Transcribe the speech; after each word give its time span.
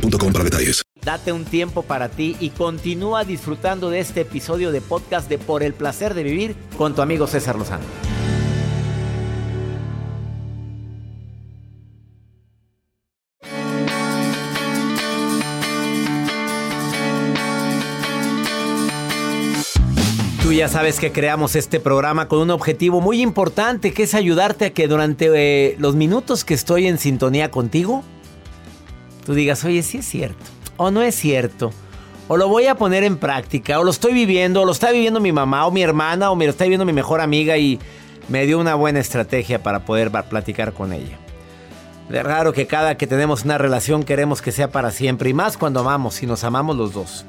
para 0.00 0.44
detalles. 0.44 0.82
Date 1.02 1.32
un 1.32 1.44
tiempo 1.44 1.82
para 1.82 2.08
ti 2.08 2.36
y 2.40 2.50
continúa 2.50 3.24
disfrutando 3.24 3.90
de 3.90 4.00
este 4.00 4.22
episodio 4.22 4.72
de 4.72 4.80
podcast 4.80 5.28
de 5.28 5.38
Por 5.38 5.62
el 5.62 5.72
placer 5.72 6.14
de 6.14 6.22
vivir 6.22 6.56
con 6.76 6.94
tu 6.94 7.02
amigo 7.02 7.26
César 7.26 7.56
Lozano. 7.56 7.84
Tú 20.42 20.54
ya 20.54 20.68
sabes 20.68 20.98
que 20.98 21.12
creamos 21.12 21.56
este 21.56 21.78
programa 21.78 22.26
con 22.26 22.38
un 22.38 22.50
objetivo 22.50 23.02
muy 23.02 23.20
importante 23.20 23.92
que 23.92 24.04
es 24.04 24.14
ayudarte 24.14 24.64
a 24.64 24.70
que 24.70 24.88
durante 24.88 25.28
eh, 25.34 25.76
los 25.78 25.94
minutos 25.94 26.42
que 26.42 26.54
estoy 26.54 26.86
en 26.86 26.96
sintonía 26.96 27.50
contigo, 27.50 28.02
tú 29.28 29.34
digas, 29.34 29.62
oye, 29.66 29.82
sí 29.82 29.98
es 29.98 30.06
cierto, 30.08 30.42
o 30.78 30.90
no 30.90 31.02
es 31.02 31.14
cierto, 31.14 31.70
o 32.28 32.38
lo 32.38 32.48
voy 32.48 32.64
a 32.64 32.76
poner 32.76 33.04
en 33.04 33.18
práctica, 33.18 33.78
o 33.78 33.84
lo 33.84 33.90
estoy 33.90 34.14
viviendo, 34.14 34.62
o 34.62 34.64
lo 34.64 34.72
está 34.72 34.90
viviendo 34.90 35.20
mi 35.20 35.32
mamá, 35.32 35.66
o 35.66 35.70
mi 35.70 35.82
hermana, 35.82 36.30
o 36.30 36.34
me 36.34 36.46
lo 36.46 36.50
está 36.50 36.64
viviendo 36.64 36.86
mi 36.86 36.94
mejor 36.94 37.20
amiga 37.20 37.58
y 37.58 37.78
me 38.28 38.46
dio 38.46 38.58
una 38.58 38.74
buena 38.74 39.00
estrategia 39.00 39.62
para 39.62 39.84
poder 39.84 40.10
platicar 40.10 40.72
con 40.72 40.94
ella. 40.94 41.18
Es 42.10 42.22
raro 42.22 42.54
que 42.54 42.66
cada 42.66 42.96
que 42.96 43.06
tenemos 43.06 43.44
una 43.44 43.58
relación 43.58 44.02
queremos 44.02 44.40
que 44.40 44.50
sea 44.50 44.70
para 44.70 44.92
siempre, 44.92 45.28
y 45.28 45.34
más 45.34 45.58
cuando 45.58 45.80
amamos, 45.80 46.22
y 46.22 46.26
nos 46.26 46.42
amamos 46.42 46.74
los 46.74 46.94
dos. 46.94 47.26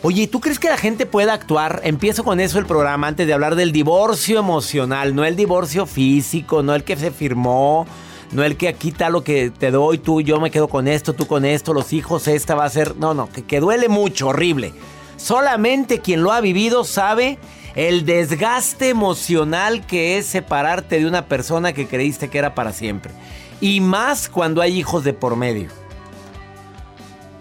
Oye, 0.00 0.28
¿tú 0.28 0.40
crees 0.40 0.58
que 0.58 0.70
la 0.70 0.78
gente 0.78 1.04
pueda 1.04 1.34
actuar? 1.34 1.82
Empiezo 1.84 2.24
con 2.24 2.40
eso 2.40 2.58
el 2.60 2.64
programa 2.64 3.08
antes 3.08 3.26
de 3.26 3.34
hablar 3.34 3.56
del 3.56 3.72
divorcio 3.72 4.38
emocional, 4.38 5.14
no 5.14 5.26
el 5.26 5.36
divorcio 5.36 5.84
físico, 5.84 6.62
no 6.62 6.74
el 6.74 6.82
que 6.82 6.96
se 6.96 7.10
firmó, 7.10 7.86
no 8.32 8.42
el 8.42 8.56
que 8.56 8.68
aquí 8.68 8.88
está 8.88 9.10
lo 9.10 9.22
que 9.22 9.50
te 9.50 9.70
doy, 9.70 9.98
tú, 9.98 10.20
yo 10.20 10.40
me 10.40 10.50
quedo 10.50 10.68
con 10.68 10.88
esto, 10.88 11.12
tú 11.12 11.26
con 11.26 11.44
esto, 11.44 11.74
los 11.74 11.92
hijos, 11.92 12.26
esta 12.28 12.54
va 12.54 12.64
a 12.64 12.70
ser. 12.70 12.96
No, 12.96 13.14
no, 13.14 13.30
que, 13.30 13.42
que 13.42 13.60
duele 13.60 13.88
mucho, 13.88 14.28
horrible. 14.28 14.72
Solamente 15.16 16.00
quien 16.00 16.22
lo 16.22 16.32
ha 16.32 16.40
vivido 16.40 16.84
sabe 16.84 17.38
el 17.74 18.04
desgaste 18.04 18.88
emocional 18.88 19.86
que 19.86 20.18
es 20.18 20.26
separarte 20.26 20.98
de 20.98 21.06
una 21.06 21.26
persona 21.26 21.72
que 21.72 21.86
creíste 21.86 22.28
que 22.28 22.38
era 22.38 22.54
para 22.54 22.72
siempre. 22.72 23.12
Y 23.60 23.80
más 23.80 24.28
cuando 24.28 24.60
hay 24.62 24.78
hijos 24.78 25.04
de 25.04 25.12
por 25.12 25.36
medio. 25.36 25.68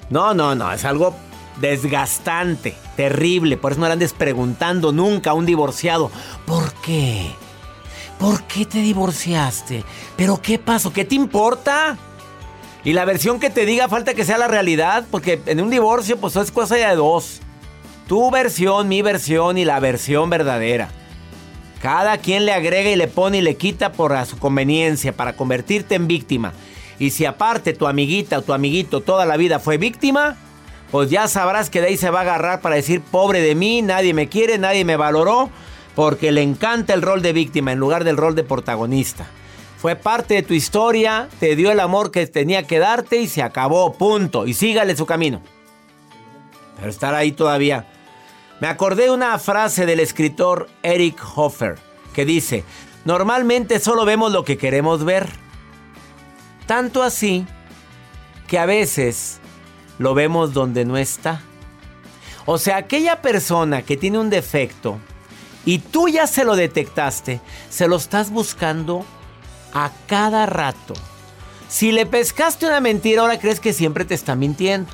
No, 0.09 0.33
no, 0.33 0.55
no, 0.55 0.71
es 0.71 0.83
algo 0.85 1.15
desgastante, 1.59 2.75
terrible. 2.95 3.57
Por 3.57 3.71
eso 3.71 3.81
no 3.81 3.87
le 3.87 3.93
andes 3.93 4.13
preguntando 4.13 4.91
nunca 4.91 5.31
a 5.31 5.33
un 5.33 5.45
divorciado, 5.45 6.11
¿por 6.45 6.73
qué? 6.81 7.31
¿Por 8.21 8.43
qué 8.43 8.67
te 8.67 8.77
divorciaste? 8.77 9.83
¿Pero 10.15 10.39
qué 10.39 10.59
pasó? 10.59 10.93
¿Qué 10.93 11.05
te 11.05 11.15
importa? 11.15 11.97
Y 12.83 12.93
la 12.93 13.03
versión 13.03 13.39
que 13.39 13.49
te 13.49 13.65
diga 13.65 13.89
falta 13.89 14.13
que 14.13 14.25
sea 14.25 14.37
la 14.37 14.47
realidad, 14.47 15.05
porque 15.09 15.41
en 15.47 15.59
un 15.59 15.71
divorcio 15.71 16.17
pues 16.17 16.35
es 16.35 16.51
cosa 16.51 16.75
de 16.75 16.95
dos. 16.95 17.41
Tu 18.07 18.29
versión, 18.29 18.87
mi 18.87 19.01
versión 19.01 19.57
y 19.57 19.65
la 19.65 19.79
versión 19.79 20.29
verdadera. 20.29 20.89
Cada 21.81 22.19
quien 22.19 22.45
le 22.45 22.53
agrega 22.53 22.91
y 22.91 22.95
le 22.95 23.07
pone 23.07 23.39
y 23.39 23.41
le 23.41 23.57
quita 23.57 23.91
por 23.91 24.13
a 24.13 24.25
su 24.25 24.37
conveniencia 24.37 25.13
para 25.13 25.33
convertirte 25.33 25.95
en 25.95 26.05
víctima. 26.05 26.53
Y 26.99 27.09
si 27.09 27.25
aparte 27.25 27.73
tu 27.73 27.87
amiguita 27.87 28.37
o 28.37 28.43
tu 28.43 28.53
amiguito 28.53 29.01
toda 29.01 29.25
la 29.25 29.35
vida 29.35 29.57
fue 29.57 29.79
víctima, 29.79 30.37
pues 30.91 31.09
ya 31.09 31.27
sabrás 31.27 31.71
que 31.71 31.81
de 31.81 31.87
ahí 31.87 31.97
se 31.97 32.11
va 32.11 32.19
a 32.19 32.21
agarrar 32.21 32.61
para 32.61 32.75
decir, 32.75 33.01
pobre 33.01 33.41
de 33.41 33.55
mí, 33.55 33.81
nadie 33.81 34.13
me 34.13 34.29
quiere, 34.29 34.59
nadie 34.59 34.85
me 34.85 34.95
valoró 34.95 35.49
porque 35.95 36.31
le 36.31 36.41
encanta 36.41 36.93
el 36.93 37.01
rol 37.01 37.21
de 37.21 37.33
víctima 37.33 37.71
en 37.71 37.79
lugar 37.79 38.03
del 38.03 38.17
rol 38.17 38.35
de 38.35 38.43
protagonista. 38.43 39.27
Fue 39.77 39.95
parte 39.95 40.35
de 40.35 40.43
tu 40.43 40.53
historia, 40.53 41.27
te 41.39 41.55
dio 41.55 41.71
el 41.71 41.79
amor 41.79 42.11
que 42.11 42.27
tenía 42.27 42.67
que 42.67 42.77
darte 42.77 43.17
y 43.17 43.27
se 43.27 43.41
acabó, 43.41 43.93
punto. 43.93 44.45
Y 44.45 44.53
sígale 44.53 44.95
su 44.95 45.05
camino. 45.05 45.41
Pero 46.77 46.89
estar 46.89 47.15
ahí 47.15 47.31
todavía. 47.31 47.87
Me 48.59 48.67
acordé 48.67 49.05
de 49.05 49.11
una 49.11 49.37
frase 49.39 49.87
del 49.87 49.99
escritor 49.99 50.69
Eric 50.83 51.19
Hoffer 51.35 51.79
que 52.13 52.25
dice, 52.25 52.63
normalmente 53.05 53.79
solo 53.79 54.05
vemos 54.05 54.31
lo 54.31 54.43
que 54.43 54.57
queremos 54.57 55.03
ver. 55.03 55.27
Tanto 56.67 57.01
así 57.01 57.45
que 58.47 58.59
a 58.59 58.67
veces 58.67 59.39
lo 59.97 60.13
vemos 60.13 60.53
donde 60.53 60.85
no 60.85 60.97
está. 60.97 61.41
O 62.45 62.57
sea, 62.57 62.77
aquella 62.77 63.21
persona 63.21 63.81
que 63.81 63.97
tiene 63.97 64.19
un 64.19 64.29
defecto, 64.29 64.99
y 65.65 65.79
tú 65.79 66.07
ya 66.07 66.27
se 66.27 66.43
lo 66.43 66.55
detectaste, 66.55 67.39
se 67.69 67.87
lo 67.87 67.97
estás 67.97 68.31
buscando 68.31 69.05
a 69.73 69.91
cada 70.07 70.45
rato. 70.45 70.93
Si 71.69 71.91
le 71.91 72.05
pescaste 72.05 72.65
una 72.65 72.79
mentira, 72.79 73.21
ahora 73.21 73.39
crees 73.39 73.59
que 73.59 73.73
siempre 73.73 74.05
te 74.05 74.13
está 74.13 74.35
mintiendo. 74.35 74.91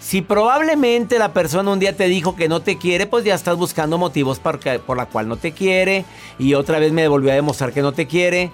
Si 0.00 0.20
probablemente 0.20 1.18
la 1.18 1.32
persona 1.32 1.70
un 1.70 1.78
día 1.78 1.96
te 1.96 2.08
dijo 2.08 2.36
que 2.36 2.48
no 2.48 2.60
te 2.60 2.76
quiere, 2.76 3.06
pues 3.06 3.24
ya 3.24 3.34
estás 3.34 3.56
buscando 3.56 3.96
motivos 3.96 4.38
por, 4.38 4.60
por 4.80 4.98
la 4.98 5.06
cual 5.06 5.28
no 5.28 5.36
te 5.36 5.52
quiere 5.52 6.04
y 6.38 6.52
otra 6.52 6.78
vez 6.78 6.92
me 6.92 7.08
volvió 7.08 7.30
a 7.32 7.34
demostrar 7.34 7.72
que 7.72 7.80
no 7.80 7.92
te 7.92 8.06
quiere. 8.06 8.52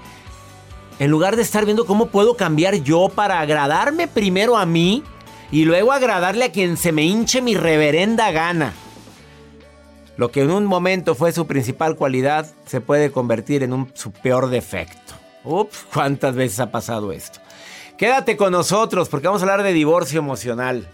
En 1.01 1.11
lugar 1.11 1.35
de 1.35 1.43
estar 1.43 1.65
viendo 1.65 1.87
cómo 1.87 2.07
puedo 2.07 2.37
cambiar 2.37 2.77
yo 2.77 3.09
para 3.09 3.41
agradarme 3.41 4.07
primero 4.07 4.57
a 4.57 4.65
mí 4.65 5.03
y 5.51 5.65
luego 5.65 5.91
agradarle 5.91 6.45
a 6.45 6.53
quien 6.53 6.77
se 6.77 6.93
me 6.93 7.03
hinche 7.03 7.43
mi 7.43 7.57
reverenda 7.57 8.31
gana. 8.31 8.73
Lo 10.21 10.31
que 10.31 10.43
en 10.43 10.51
un 10.51 10.67
momento 10.67 11.15
fue 11.15 11.33
su 11.33 11.47
principal 11.47 11.97
cualidad 11.97 12.47
se 12.67 12.83
puede 12.83 13.11
convertir 13.11 13.63
en 13.63 13.91
su 13.95 14.13
peor 14.13 14.51
defecto. 14.51 15.15
Ups, 15.45 15.87
¿cuántas 15.95 16.35
veces 16.35 16.61
ha 16.61 16.71
pasado 16.71 17.11
esto? 17.11 17.41
Quédate 17.97 18.37
con 18.37 18.53
nosotros 18.53 19.09
porque 19.09 19.29
vamos 19.29 19.41
a 19.41 19.47
hablar 19.47 19.63
de 19.63 19.73
divorcio 19.73 20.19
emocional. 20.19 20.87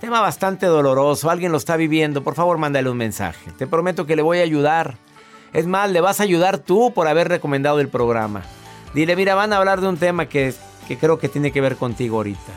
Tema 0.00 0.22
bastante 0.22 0.64
doloroso, 0.64 1.28
alguien 1.28 1.52
lo 1.52 1.58
está 1.58 1.76
viviendo, 1.76 2.24
por 2.24 2.34
favor 2.34 2.56
mándale 2.56 2.88
un 2.88 2.96
mensaje. 2.96 3.52
Te 3.58 3.66
prometo 3.66 4.06
que 4.06 4.16
le 4.16 4.22
voy 4.22 4.38
a 4.38 4.44
ayudar. 4.44 4.96
Es 5.52 5.66
más, 5.66 5.90
le 5.90 6.00
vas 6.00 6.20
a 6.20 6.22
ayudar 6.22 6.56
tú 6.56 6.94
por 6.94 7.06
haber 7.06 7.28
recomendado 7.28 7.80
el 7.80 7.88
programa. 7.90 8.44
Dile, 8.94 9.14
mira, 9.14 9.34
van 9.34 9.52
a 9.52 9.58
hablar 9.58 9.82
de 9.82 9.88
un 9.88 9.98
tema 9.98 10.24
que, 10.24 10.54
que 10.88 10.96
creo 10.96 11.18
que 11.18 11.28
tiene 11.28 11.52
que 11.52 11.60
ver 11.60 11.76
contigo 11.76 12.16
ahorita. 12.16 12.52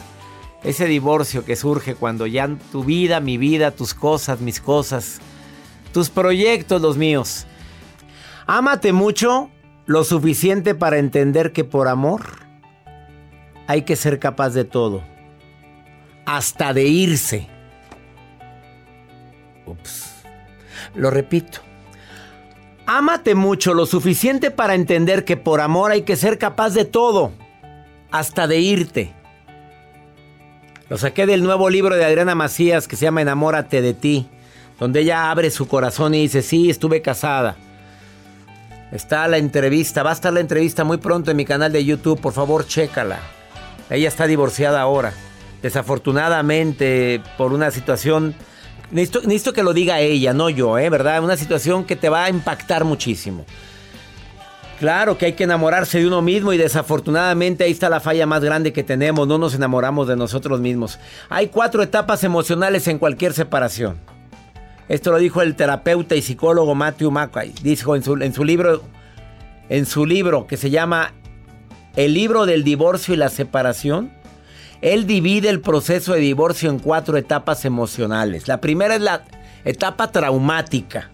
Ese 0.63 0.85
divorcio 0.85 1.43
que 1.43 1.57
surge 1.57 1.95
cuando 1.95 2.27
ya 2.27 2.49
tu 2.71 2.85
vida, 2.85 3.19
mi 3.19 3.37
vida, 3.37 3.71
tus 3.71 3.93
cosas, 3.93 4.39
mis 4.39 4.61
cosas, 4.61 5.19
tus 5.93 6.09
proyectos, 6.09 6.81
los 6.81 6.97
míos. 6.97 7.45
Ámate 8.45 8.91
mucho, 8.91 9.49
lo 9.85 10.03
suficiente 10.03 10.75
para 10.75 10.97
entender 10.97 11.53
que 11.53 11.63
por 11.63 11.87
amor 11.87 12.23
hay 13.67 13.83
que 13.83 13.95
ser 13.95 14.19
capaz 14.19 14.49
de 14.49 14.65
todo. 14.65 15.03
Hasta 16.25 16.73
de 16.73 16.83
irse. 16.83 17.47
Ups. 19.65 20.15
Lo 20.95 21.09
repito. 21.09 21.59
Ámate 22.85 23.33
mucho, 23.33 23.73
lo 23.73 23.85
suficiente 23.85 24.51
para 24.51 24.75
entender 24.75 25.23
que 25.23 25.37
por 25.37 25.61
amor 25.61 25.91
hay 25.91 26.01
que 26.01 26.17
ser 26.17 26.37
capaz 26.37 26.71
de 26.71 26.83
todo. 26.83 27.31
Hasta 28.11 28.47
de 28.47 28.59
irte. 28.59 29.13
Lo 30.89 30.97
saqué 30.97 31.25
del 31.25 31.43
nuevo 31.43 31.69
libro 31.69 31.95
de 31.95 32.03
Adriana 32.03 32.35
Macías 32.35 32.87
que 32.87 32.97
se 32.97 33.05
llama 33.05 33.21
Enamórate 33.21 33.81
de 33.81 33.93
ti 33.93 34.29
donde 34.79 35.01
ella 35.01 35.29
abre 35.31 35.51
su 35.51 35.67
corazón 35.67 36.13
y 36.13 36.21
dice, 36.21 36.41
sí, 36.41 36.69
estuve 36.69 37.01
casada. 37.01 37.55
Está 38.91 39.27
la 39.27 39.37
entrevista, 39.37 40.03
va 40.03 40.11
a 40.11 40.13
estar 40.13 40.31
la 40.31 40.39
entrevista 40.39 40.83
muy 40.83 40.97
pronto 40.97 41.31
en 41.31 41.37
mi 41.37 41.45
canal 41.45 41.71
de 41.71 41.83
YouTube, 41.83 42.21
por 42.21 42.33
favor, 42.33 42.67
chécala. 42.67 43.19
Ella 43.89 44.07
está 44.07 44.27
divorciada 44.27 44.81
ahora, 44.81 45.13
desafortunadamente, 45.61 47.21
por 47.37 47.53
una 47.53 47.71
situación... 47.71 48.35
Necesito, 48.91 49.53
que 49.53 49.63
lo 49.63 49.73
diga 49.73 49.99
ella, 50.01 50.33
no 50.33 50.51
yo, 50.51 50.77
¿eh? 50.77 50.87
¿Verdad? 50.91 51.23
Una 51.23 51.35
situación 51.35 51.83
que 51.83 51.95
te 51.95 52.09
va 52.09 52.25
a 52.25 52.29
impactar 52.29 52.83
muchísimo. 52.83 53.43
Claro 54.79 55.17
que 55.17 55.25
hay 55.25 55.33
que 55.33 55.45
enamorarse 55.45 55.99
de 55.99 56.07
uno 56.07 56.21
mismo 56.21 56.53
y 56.53 56.57
desafortunadamente 56.57 57.63
ahí 57.63 57.71
está 57.71 57.89
la 57.89 57.99
falla 58.01 58.27
más 58.27 58.43
grande 58.43 58.73
que 58.73 58.83
tenemos, 58.83 59.27
no 59.27 59.39
nos 59.39 59.55
enamoramos 59.55 60.07
de 60.07 60.15
nosotros 60.15 60.59
mismos. 60.59 60.99
Hay 61.29 61.47
cuatro 61.47 61.81
etapas 61.81 62.23
emocionales 62.23 62.87
en 62.87 62.99
cualquier 62.99 63.33
separación. 63.33 64.12
Esto 64.89 65.11
lo 65.11 65.17
dijo 65.17 65.41
el 65.41 65.55
terapeuta 65.55 66.15
y 66.15 66.21
psicólogo 66.21 66.75
Matthew 66.75 67.11
McQuay. 67.11 67.53
Dijo 67.61 67.95
en 67.95 68.03
su, 68.03 68.13
en 68.15 68.33
su 68.33 68.43
libro, 68.43 68.83
en 69.69 69.85
su 69.85 70.05
libro 70.05 70.47
que 70.47 70.57
se 70.57 70.69
llama 70.69 71.13
El 71.95 72.13
libro 72.13 72.45
del 72.45 72.63
divorcio 72.63 73.13
y 73.13 73.17
la 73.17 73.29
separación. 73.29 74.11
Él 74.81 75.07
divide 75.07 75.49
el 75.49 75.61
proceso 75.61 76.13
de 76.13 76.19
divorcio 76.19 76.69
en 76.69 76.79
cuatro 76.79 77.17
etapas 77.17 77.63
emocionales. 77.63 78.47
La 78.47 78.59
primera 78.59 78.95
es 78.95 79.01
la 79.01 79.23
etapa 79.63 80.11
traumática. 80.11 81.09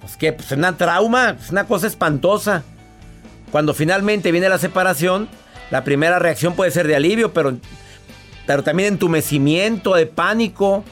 Pues 0.00 0.16
que 0.16 0.32
pues 0.32 0.52
una 0.52 0.76
trauma, 0.76 1.36
es 1.40 1.50
una 1.50 1.64
cosa 1.64 1.88
espantosa. 1.88 2.62
Cuando 3.50 3.74
finalmente 3.74 4.30
viene 4.30 4.48
la 4.48 4.58
separación, 4.58 5.28
la 5.70 5.82
primera 5.82 6.20
reacción 6.20 6.54
puede 6.54 6.70
ser 6.70 6.86
de 6.86 6.94
alivio, 6.94 7.32
pero, 7.32 7.56
pero 8.46 8.62
también 8.62 8.94
entumecimiento, 8.94 9.94
de 9.94 10.06
pánico, 10.06 10.84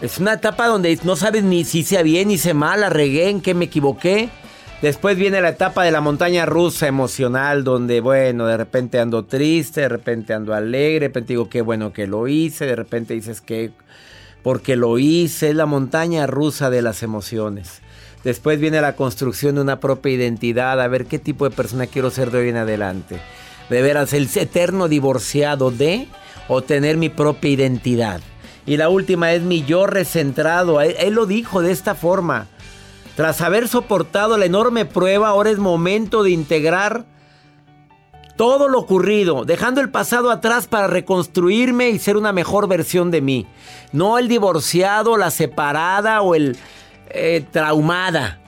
es 0.00 0.18
una 0.18 0.34
etapa 0.34 0.66
donde 0.66 0.98
no 1.04 1.14
sabes 1.14 1.44
ni 1.44 1.64
si 1.64 1.80
hice 1.80 2.02
bien, 2.02 2.28
ni 2.28 2.34
hice 2.34 2.54
mal, 2.54 2.80
la 2.80 2.88
regué, 2.88 3.28
en 3.28 3.40
qué 3.40 3.54
me 3.54 3.66
equivoqué. 3.66 4.30
Después 4.80 5.14
viene 5.18 5.42
la 5.42 5.50
etapa 5.50 5.84
de 5.84 5.90
la 5.90 6.00
montaña 6.00 6.46
rusa 6.46 6.86
emocional, 6.86 7.64
donde, 7.64 8.00
bueno, 8.00 8.46
de 8.46 8.56
repente 8.56 8.98
ando 8.98 9.26
triste, 9.26 9.82
de 9.82 9.90
repente 9.90 10.32
ando 10.32 10.54
alegre, 10.54 11.00
de 11.00 11.08
repente 11.08 11.34
digo, 11.34 11.50
qué 11.50 11.60
bueno 11.60 11.92
que 11.92 12.06
lo 12.06 12.28
hice, 12.28 12.64
de 12.64 12.76
repente 12.76 13.12
dices 13.12 13.42
que 13.42 13.72
porque 14.42 14.76
lo 14.76 14.98
hice, 14.98 15.50
es 15.50 15.54
la 15.54 15.66
montaña 15.66 16.26
rusa 16.26 16.70
de 16.70 16.80
las 16.80 17.02
emociones. 17.02 17.82
Después 18.24 18.58
viene 18.58 18.80
la 18.80 18.96
construcción 18.96 19.56
de 19.56 19.60
una 19.60 19.80
propia 19.80 20.14
identidad, 20.14 20.80
a 20.80 20.88
ver 20.88 21.04
qué 21.04 21.18
tipo 21.18 21.46
de 21.46 21.54
persona 21.54 21.86
quiero 21.86 22.10
ser 22.10 22.30
de 22.30 22.38
hoy 22.38 22.48
en 22.48 22.56
adelante. 22.56 23.18
De 23.68 23.82
veras, 23.82 24.14
el 24.14 24.30
eterno 24.34 24.88
divorciado 24.88 25.70
de 25.70 26.08
o 26.48 26.62
tener 26.62 26.96
mi 26.96 27.10
propia 27.10 27.50
identidad. 27.50 28.22
Y 28.66 28.76
la 28.76 28.88
última 28.88 29.32
es 29.32 29.42
mi 29.42 29.64
yo 29.64 29.86
recentrado. 29.86 30.80
Él, 30.80 31.14
lo 31.14 31.26
dijo 31.26 31.62
de 31.62 31.72
esta 31.72 31.94
forma. 31.94 32.46
Tras 33.16 33.40
haber 33.40 33.68
soportado 33.68 34.38
la 34.38 34.46
enorme 34.46 34.84
prueba, 34.84 35.28
ahora 35.28 35.50
es 35.50 35.58
momento 35.58 36.22
de 36.22 36.30
integrar 36.30 37.04
todo 38.36 38.68
lo 38.68 38.78
ocurrido, 38.78 39.44
dejando 39.44 39.82
el 39.82 39.90
pasado 39.90 40.30
atrás 40.30 40.66
para 40.66 40.86
reconstruirme 40.86 41.90
y 41.90 41.98
ser 41.98 42.16
una 42.16 42.32
mejor 42.32 42.68
versión 42.68 43.10
de 43.10 43.20
mí. 43.20 43.46
No 43.92 44.18
el 44.18 44.28
divorciado, 44.28 45.18
la 45.18 45.30
separada 45.30 46.22
o 46.22 46.34
el 46.34 46.56
eh, 47.10 47.44
traumada 47.50 48.40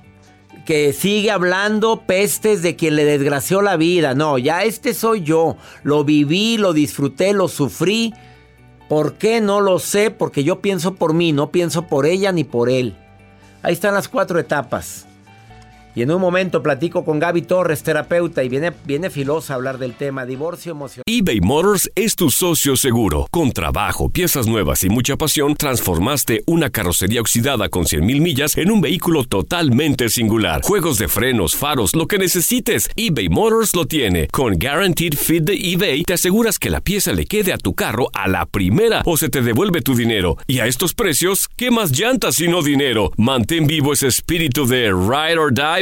que 0.64 0.92
sigue 0.92 1.30
hablando 1.30 2.02
pestes 2.06 2.62
de 2.62 2.76
quien 2.76 2.96
le 2.96 3.04
desgració 3.04 3.62
la 3.62 3.76
vida. 3.76 4.14
No, 4.14 4.38
ya 4.38 4.62
este 4.62 4.94
soy 4.94 5.22
yo. 5.22 5.56
Lo 5.82 6.04
viví, 6.04 6.56
lo 6.56 6.72
disfruté, 6.72 7.32
lo 7.32 7.48
sufrí. 7.48 8.14
¿Por 8.92 9.14
qué? 9.14 9.40
No 9.40 9.62
lo 9.62 9.78
sé, 9.78 10.10
porque 10.10 10.44
yo 10.44 10.60
pienso 10.60 10.96
por 10.96 11.14
mí, 11.14 11.32
no 11.32 11.50
pienso 11.50 11.86
por 11.86 12.04
ella 12.04 12.30
ni 12.30 12.44
por 12.44 12.68
él. 12.68 12.94
Ahí 13.62 13.72
están 13.72 13.94
las 13.94 14.06
cuatro 14.06 14.38
etapas. 14.38 15.06
Y 15.94 16.00
en 16.00 16.10
un 16.10 16.22
momento 16.22 16.62
platico 16.62 17.04
con 17.04 17.18
Gaby 17.18 17.42
Torres, 17.42 17.82
terapeuta, 17.82 18.42
y 18.42 18.48
viene, 18.48 18.72
viene 18.86 19.10
filosa 19.10 19.52
a 19.52 19.56
hablar 19.56 19.76
del 19.76 19.92
tema 19.92 20.24
divorcio 20.24 20.72
emocional. 20.72 21.04
eBay 21.06 21.40
Motors 21.42 21.90
es 21.94 22.16
tu 22.16 22.30
socio 22.30 22.76
seguro. 22.76 23.28
Con 23.30 23.52
trabajo, 23.52 24.08
piezas 24.08 24.46
nuevas 24.46 24.84
y 24.84 24.88
mucha 24.88 25.18
pasión, 25.18 25.54
transformaste 25.54 26.44
una 26.46 26.70
carrocería 26.70 27.20
oxidada 27.20 27.68
con 27.68 27.84
100.000 27.84 28.20
millas 28.22 28.56
en 28.56 28.70
un 28.70 28.80
vehículo 28.80 29.24
totalmente 29.24 30.08
singular. 30.08 30.62
Juegos 30.62 30.96
de 30.96 31.08
frenos, 31.08 31.56
faros, 31.56 31.94
lo 31.94 32.06
que 32.06 32.16
necesites, 32.16 32.88
eBay 32.96 33.28
Motors 33.28 33.76
lo 33.76 33.84
tiene. 33.84 34.28
Con 34.28 34.54
Guaranteed 34.58 35.14
Fit 35.14 35.44
de 35.44 35.54
eBay, 35.54 36.04
te 36.04 36.14
aseguras 36.14 36.58
que 36.58 36.70
la 36.70 36.80
pieza 36.80 37.12
le 37.12 37.26
quede 37.26 37.52
a 37.52 37.58
tu 37.58 37.74
carro 37.74 38.08
a 38.14 38.28
la 38.28 38.46
primera 38.46 39.02
o 39.04 39.18
se 39.18 39.28
te 39.28 39.42
devuelve 39.42 39.82
tu 39.82 39.94
dinero. 39.94 40.38
Y 40.46 40.60
a 40.60 40.66
estos 40.66 40.94
precios, 40.94 41.50
¿qué 41.54 41.70
más 41.70 41.90
llantas 41.90 42.36
sino 42.36 42.62
dinero? 42.62 43.12
Mantén 43.18 43.66
vivo 43.66 43.92
ese 43.92 44.06
espíritu 44.06 44.66
de 44.66 44.88
Ride 44.88 45.38
or 45.38 45.52
Die 45.52 45.81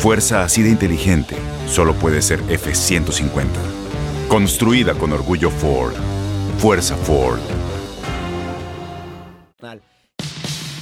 Fuerza 0.00 0.44
así 0.44 0.62
de 0.62 0.70
inteligente 0.70 1.36
solo 1.66 1.92
puede 1.92 2.22
ser 2.22 2.40
F-150. 2.48 3.44
Construida 4.28 4.94
con 4.94 5.12
orgullo 5.12 5.50
Ford. 5.50 5.92
Fuerza 6.56 6.96
Ford. 6.96 7.38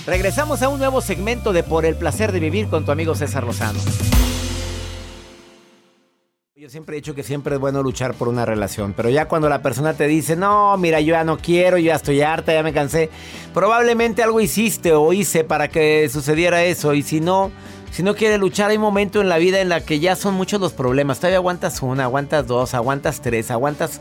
Regresamos 0.07 0.63
a 0.63 0.69
un 0.69 0.79
nuevo 0.79 1.01
segmento 1.01 1.53
de 1.53 1.65
Por 1.65 1.85
el 1.85 1.97
placer 1.97 2.31
de 2.31 2.39
vivir 2.39 2.69
con 2.69 2.85
tu 2.85 2.93
amigo 2.93 3.17
César 3.17 3.43
Lozano. 3.43 3.81
Yo 6.55 6.69
siempre 6.69 6.97
he 6.97 7.01
dicho 7.01 7.15
que 7.15 7.25
siempre 7.25 7.57
es 7.57 7.61
bueno 7.61 7.83
luchar 7.83 8.15
por 8.15 8.29
una 8.29 8.45
relación, 8.45 8.93
pero 8.97 9.11
ya 9.11 9.27
cuando 9.27 9.49
la 9.49 9.63
persona 9.63 9.95
te 9.95 10.07
dice, 10.07 10.37
no, 10.37 10.77
mira, 10.77 11.01
yo 11.01 11.13
ya 11.13 11.25
no 11.25 11.39
quiero, 11.39 11.77
yo 11.79 11.87
ya 11.87 11.95
estoy 11.97 12.21
harta, 12.21 12.53
ya 12.53 12.63
me 12.63 12.73
cansé, 12.73 13.11
probablemente 13.55 14.23
algo 14.23 14.41
hiciste 14.41 14.93
o 14.93 15.13
hice 15.13 15.45
para 15.45 15.69
que 15.69 16.09
sucediera 16.09 16.65
eso, 16.65 16.95
y 16.95 17.03
si 17.03 17.21
no, 17.21 17.53
si 17.91 18.03
no 18.03 18.15
quiere 18.15 18.39
luchar, 18.39 18.71
hay 18.71 18.77
un 18.77 18.83
momento 18.83 19.21
en 19.21 19.29
la 19.29 19.39
vida 19.39 19.61
en 19.61 19.69
la 19.69 19.81
que 19.81 19.99
ya 19.99 20.17
son 20.17 20.35
muchos 20.35 20.61
los 20.61 20.73
problemas. 20.73 21.19
Todavía 21.19 21.39
aguantas 21.39 21.83
una, 21.83 22.05
aguantas 22.05 22.47
dos, 22.47 22.75
aguantas 22.75 23.21
tres, 23.21 23.51
aguantas 23.51 24.01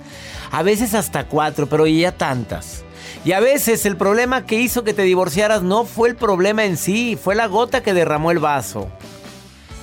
a 0.51 0.63
veces 0.63 0.93
hasta 0.93 1.27
cuatro, 1.27 1.67
pero 1.67 1.87
ya 1.87 2.11
tantas. 2.11 2.83
Y 3.25 3.31
a 3.31 3.39
veces 3.39 3.85
el 3.85 3.97
problema 3.97 4.45
que 4.45 4.59
hizo 4.59 4.83
que 4.83 4.93
te 4.93 5.01
divorciaras 5.01 5.63
no 5.63 5.85
fue 5.85 6.09
el 6.09 6.15
problema 6.15 6.65
en 6.65 6.77
sí, 6.77 7.17
fue 7.21 7.35
la 7.35 7.47
gota 7.47 7.81
que 7.81 7.93
derramó 7.93 8.31
el 8.31 8.39
vaso. 8.39 8.89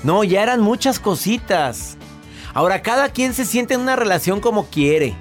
No, 0.03 0.23
ya 0.23 0.43
eran 0.43 0.61
muchas 0.61 1.01
cositas. 1.01 1.97
Ahora 2.53 2.83
cada 2.83 3.09
quien 3.09 3.35
se 3.35 3.45
siente 3.45 3.75
en 3.75 3.81
una 3.81 3.97
relación 3.97 4.41
como 4.41 4.67
quiere. 4.67 5.17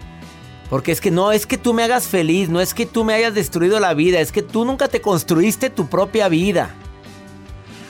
Porque 0.69 0.91
es 0.91 1.01
que 1.01 1.11
no 1.11 1.31
es 1.31 1.45
que 1.45 1.57
tú 1.57 1.73
me 1.73 1.83
hagas 1.83 2.07
feliz, 2.07 2.49
no 2.49 2.59
es 2.59 2.73
que 2.73 2.85
tú 2.85 3.03
me 3.03 3.13
hayas 3.13 3.33
destruido 3.33 3.79
la 3.79 3.93
vida, 3.93 4.19
es 4.19 4.31
que 4.31 4.41
tú 4.41 4.65
nunca 4.65 4.87
te 4.87 5.01
construiste 5.01 5.69
tu 5.69 5.87
propia 5.87 6.29
vida. 6.29 6.75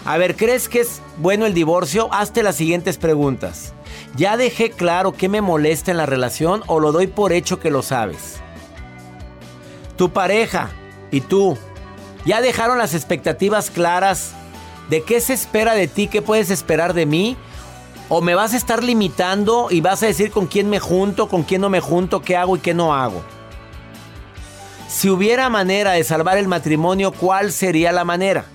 A 0.05 0.17
ver, 0.17 0.35
¿crees 0.35 0.67
que 0.67 0.81
es 0.81 1.01
bueno 1.17 1.45
el 1.45 1.53
divorcio? 1.53 2.09
Hazte 2.13 2.43
las 2.43 2.57
siguientes 2.57 2.97
preguntas. 2.97 3.73
¿Ya 4.17 4.35
dejé 4.35 4.69
claro 4.69 5.13
qué 5.13 5.29
me 5.29 5.41
molesta 5.41 5.91
en 5.91 5.97
la 5.97 6.05
relación 6.05 6.61
o 6.67 6.81
lo 6.81 6.91
doy 6.91 7.07
por 7.07 7.31
hecho 7.31 7.59
que 7.59 7.71
lo 7.71 7.81
sabes? 7.81 8.41
Tu 9.95 10.11
pareja 10.11 10.71
y 11.09 11.21
tú, 11.21 11.57
¿ya 12.25 12.41
dejaron 12.41 12.77
las 12.77 12.93
expectativas 12.93 13.71
claras 13.71 14.33
de 14.89 15.03
qué 15.03 15.21
se 15.21 15.33
espera 15.33 15.73
de 15.73 15.87
ti, 15.87 16.07
qué 16.07 16.21
puedes 16.21 16.49
esperar 16.49 16.93
de 16.93 17.05
mí? 17.05 17.37
¿O 18.09 18.19
me 18.19 18.35
vas 18.35 18.53
a 18.53 18.57
estar 18.57 18.83
limitando 18.83 19.67
y 19.71 19.79
vas 19.79 20.03
a 20.03 20.07
decir 20.07 20.31
con 20.31 20.47
quién 20.47 20.69
me 20.69 20.79
junto, 20.79 21.29
con 21.29 21.43
quién 21.43 21.61
no 21.61 21.69
me 21.69 21.79
junto, 21.79 22.21
qué 22.21 22.35
hago 22.35 22.57
y 22.57 22.59
qué 22.59 22.73
no 22.73 22.93
hago? 22.93 23.23
Si 24.89 25.09
hubiera 25.09 25.49
manera 25.49 25.93
de 25.93 26.03
salvar 26.03 26.37
el 26.37 26.49
matrimonio, 26.49 27.13
¿cuál 27.13 27.53
sería 27.53 27.93
la 27.93 28.03
manera? 28.03 28.45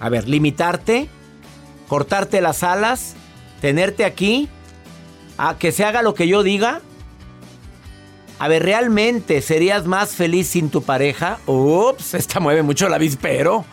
A 0.00 0.08
ver, 0.08 0.28
limitarte, 0.28 1.08
cortarte 1.88 2.40
las 2.40 2.62
alas, 2.62 3.14
tenerte 3.60 4.04
aquí, 4.04 4.48
a 5.38 5.58
que 5.58 5.72
se 5.72 5.84
haga 5.84 6.02
lo 6.02 6.14
que 6.14 6.28
yo 6.28 6.42
diga. 6.42 6.80
A 8.38 8.48
ver, 8.48 8.62
¿realmente 8.62 9.40
serías 9.42 9.86
más 9.86 10.10
feliz 10.10 10.48
sin 10.48 10.68
tu 10.68 10.82
pareja? 10.82 11.38
Ups, 11.46 12.14
esta 12.14 12.40
mueve 12.40 12.62
mucho 12.62 12.88
la 12.88 12.98
vispero. 12.98 13.64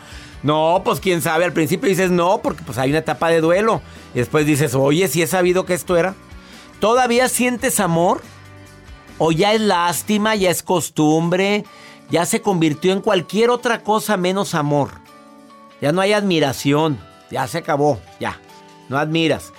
No, 0.42 0.82
pues 0.84 0.98
quién 0.98 1.22
sabe, 1.22 1.44
al 1.44 1.52
principio 1.52 1.88
dices 1.88 2.10
no, 2.10 2.40
porque 2.42 2.62
pues 2.64 2.78
hay 2.78 2.90
una 2.90 2.98
etapa 3.00 3.28
de 3.28 3.40
duelo. 3.40 3.80
Y 4.14 4.18
después 4.18 4.46
dices, 4.46 4.74
oye, 4.74 5.08
si 5.08 5.22
he 5.22 5.26
sabido 5.26 5.66
que 5.66 5.74
esto 5.74 5.96
era. 5.96 6.14
¿Todavía 6.80 7.28
sientes 7.28 7.78
amor? 7.78 8.22
¿O 9.18 9.30
ya 9.30 9.52
es 9.52 9.60
lástima, 9.60 10.34
ya 10.34 10.50
es 10.50 10.62
costumbre, 10.62 11.64
ya 12.10 12.26
se 12.26 12.40
convirtió 12.40 12.92
en 12.92 13.00
cualquier 13.00 13.50
otra 13.50 13.84
cosa 13.84 14.16
menos 14.16 14.54
amor? 14.54 15.01
Ya 15.82 15.90
no 15.92 16.00
hay 16.00 16.12
admiración. 16.12 16.98
Ya 17.30 17.46
se 17.48 17.58
acabó. 17.58 18.00
Ya. 18.20 18.38
No 18.88 18.96
admiras. 18.96 19.52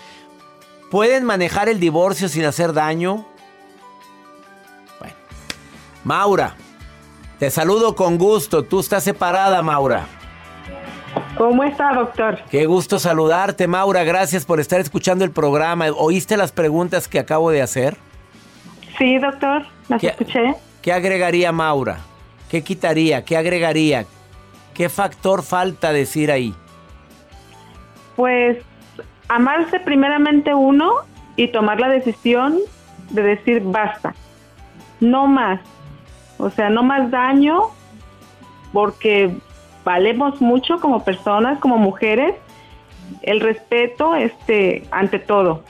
¿Pueden 0.89 1.25
manejar 1.25 1.67
el 1.67 1.79
divorcio 1.79 2.29
sin 2.29 2.45
hacer 2.45 2.71
daño? 2.71 3.25
Bueno. 4.99 5.15
Maura. 6.05 6.55
Te 7.39 7.51
saludo 7.51 7.93
con 7.93 8.17
gusto. 8.17 8.63
Tú 8.63 8.79
estás 8.79 9.03
separada, 9.03 9.61
Maura. 9.61 10.07
¿Cómo 11.37 11.63
está, 11.65 11.93
doctor? 11.93 12.39
Qué 12.49 12.67
gusto 12.67 12.99
saludarte, 12.99 13.67
Maura. 13.67 14.03
Gracias 14.05 14.45
por 14.45 14.61
estar 14.61 14.79
escuchando 14.79 15.25
el 15.25 15.31
programa. 15.31 15.87
¿Oíste 15.91 16.37
las 16.37 16.53
preguntas 16.53 17.09
que 17.09 17.19
acabo 17.19 17.51
de 17.51 17.61
hacer? 17.61 17.97
Sí, 18.97 19.17
doctor, 19.17 19.65
las 19.89 20.01
escuché. 20.01 20.55
¿Qué 20.81 20.93
agregaría 20.93 21.51
Maura? 21.51 21.97
¿Qué 22.49 22.63
quitaría? 22.63 23.25
¿Qué 23.25 23.35
agregaría? 23.35 24.05
¿Qué 24.73 24.89
factor 24.89 25.43
falta 25.43 25.93
decir 25.93 26.31
ahí? 26.31 26.53
Pues 28.15 28.57
amarse 29.27 29.79
primeramente 29.79 30.53
uno 30.53 30.93
y 31.35 31.47
tomar 31.47 31.79
la 31.79 31.89
decisión 31.89 32.59
de 33.09 33.23
decir 33.23 33.61
basta, 33.63 34.13
no 34.99 35.27
más. 35.27 35.59
O 36.37 36.49
sea, 36.49 36.69
no 36.69 36.83
más 36.83 37.09
daño 37.11 37.69
porque 38.71 39.35
valemos 39.83 40.41
mucho 40.41 40.79
como 40.79 41.03
personas, 41.03 41.59
como 41.59 41.77
mujeres, 41.77 42.35
el 43.21 43.39
respeto 43.39 44.15
este 44.15 44.83
ante 44.91 45.19
todo 45.19 45.63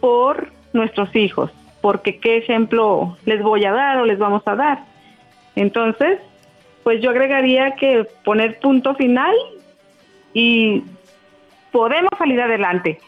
por 0.00 0.50
nuestros 0.72 1.14
hijos, 1.14 1.50
porque 1.80 2.18
qué 2.18 2.38
ejemplo 2.38 3.16
les 3.24 3.42
voy 3.42 3.64
a 3.64 3.72
dar 3.72 3.98
o 3.98 4.04
les 4.04 4.18
vamos 4.18 4.42
a 4.46 4.54
dar. 4.54 4.84
Entonces, 5.54 6.20
pues 6.86 7.02
yo 7.02 7.10
agregaría 7.10 7.74
que 7.74 8.06
poner 8.24 8.60
punto 8.60 8.94
final 8.94 9.34
y 10.32 10.84
podemos 11.72 12.12
salir 12.16 12.40
adelante. 12.40 13.00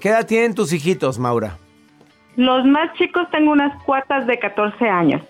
¿Qué 0.00 0.08
edad, 0.08 0.26
tienen 0.26 0.56
tus 0.56 0.72
hijitos, 0.72 1.16
Maura? 1.16 1.56
Los 2.34 2.64
más 2.64 2.92
chicos 2.94 3.30
tengo 3.30 3.52
unas 3.52 3.80
cuatas 3.84 4.26
de 4.26 4.40
14 4.40 4.88
años. 4.88 5.22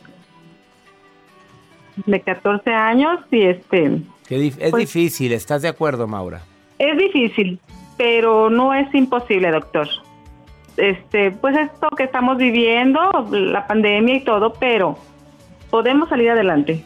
De 2.06 2.18
14 2.18 2.70
años 2.70 3.20
y 3.30 3.42
este... 3.42 4.00
es 4.30 4.70
pues 4.70 4.74
difícil, 4.76 5.32
¿estás 5.32 5.60
de 5.60 5.68
acuerdo, 5.68 6.06
Maura? 6.06 6.40
Es 6.78 6.96
difícil, 6.96 7.60
pero 7.98 8.48
no 8.48 8.72
es 8.72 8.88
imposible, 8.94 9.50
doctor. 9.50 9.86
Este, 10.78 11.30
pues 11.30 11.58
esto 11.58 11.90
que 11.90 12.04
estamos 12.04 12.38
viviendo, 12.38 13.28
la 13.30 13.66
pandemia 13.66 14.14
y 14.14 14.24
todo, 14.24 14.54
pero 14.54 14.96
podemos 15.68 16.08
salir 16.08 16.30
adelante. 16.30 16.82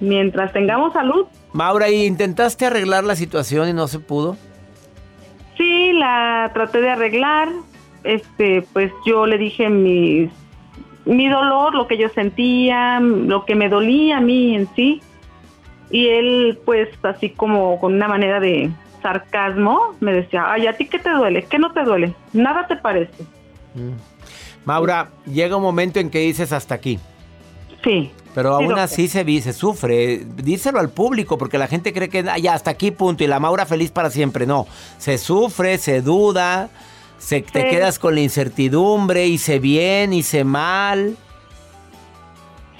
Mientras 0.00 0.52
tengamos 0.52 0.92
salud. 0.92 1.26
Maura, 1.52 1.88
¿y 1.88 2.04
intentaste 2.04 2.66
arreglar 2.66 3.04
la 3.04 3.16
situación 3.16 3.68
y 3.68 3.72
no 3.72 3.88
se 3.88 3.98
pudo? 3.98 4.36
Sí, 5.56 5.92
la 5.94 6.50
traté 6.52 6.80
de 6.80 6.90
arreglar. 6.90 7.48
Este, 8.04 8.62
pues 8.72 8.92
yo 9.04 9.26
le 9.26 9.38
dije 9.38 9.68
mi, 9.68 10.30
mi 11.06 11.28
dolor, 11.28 11.74
lo 11.74 11.86
que 11.86 11.96
yo 11.96 12.08
sentía, 12.10 13.00
lo 13.00 13.44
que 13.44 13.54
me 13.54 13.68
dolía 13.68 14.18
a 14.18 14.20
mí 14.20 14.54
en 14.54 14.68
sí. 14.76 15.00
Y 15.90 16.08
él, 16.08 16.58
pues, 16.64 16.88
así 17.02 17.30
como 17.30 17.80
con 17.80 17.94
una 17.94 18.08
manera 18.08 18.40
de 18.40 18.70
sarcasmo, 19.02 19.94
me 20.00 20.12
decía, 20.12 20.44
ay, 20.50 20.66
¿a 20.66 20.72
ti 20.74 20.86
qué 20.86 20.98
te 20.98 21.10
duele? 21.10 21.44
¿Qué 21.44 21.58
no 21.58 21.72
te 21.72 21.84
duele? 21.84 22.14
Nada 22.32 22.66
te 22.66 22.76
parece. 22.76 23.22
Mm. 23.74 23.92
Maura, 24.64 25.10
llega 25.26 25.56
un 25.56 25.62
momento 25.62 26.00
en 26.00 26.10
que 26.10 26.18
dices 26.18 26.52
hasta 26.52 26.74
aquí. 26.74 26.98
Sí. 27.82 28.12
Pero 28.34 28.54
aún 28.54 28.78
así 28.78 29.08
se, 29.08 29.24
se 29.40 29.52
sufre. 29.54 30.22
Díselo 30.36 30.78
al 30.78 30.90
público, 30.90 31.38
porque 31.38 31.56
la 31.56 31.68
gente 31.68 31.94
cree 31.94 32.10
que 32.10 32.22
ya 32.42 32.52
hasta 32.52 32.70
aquí 32.70 32.90
punto 32.90 33.24
y 33.24 33.26
la 33.26 33.40
Maura 33.40 33.64
feliz 33.64 33.90
para 33.90 34.10
siempre. 34.10 34.46
No, 34.46 34.66
se 34.98 35.16
sufre, 35.16 35.78
se 35.78 36.02
duda, 36.02 36.68
se, 37.16 37.40
te 37.40 37.68
quedas 37.68 37.98
con 37.98 38.14
la 38.14 38.20
incertidumbre, 38.20 39.26
hice 39.26 39.58
bien, 39.58 40.12
hice 40.12 40.44
mal. 40.44 41.16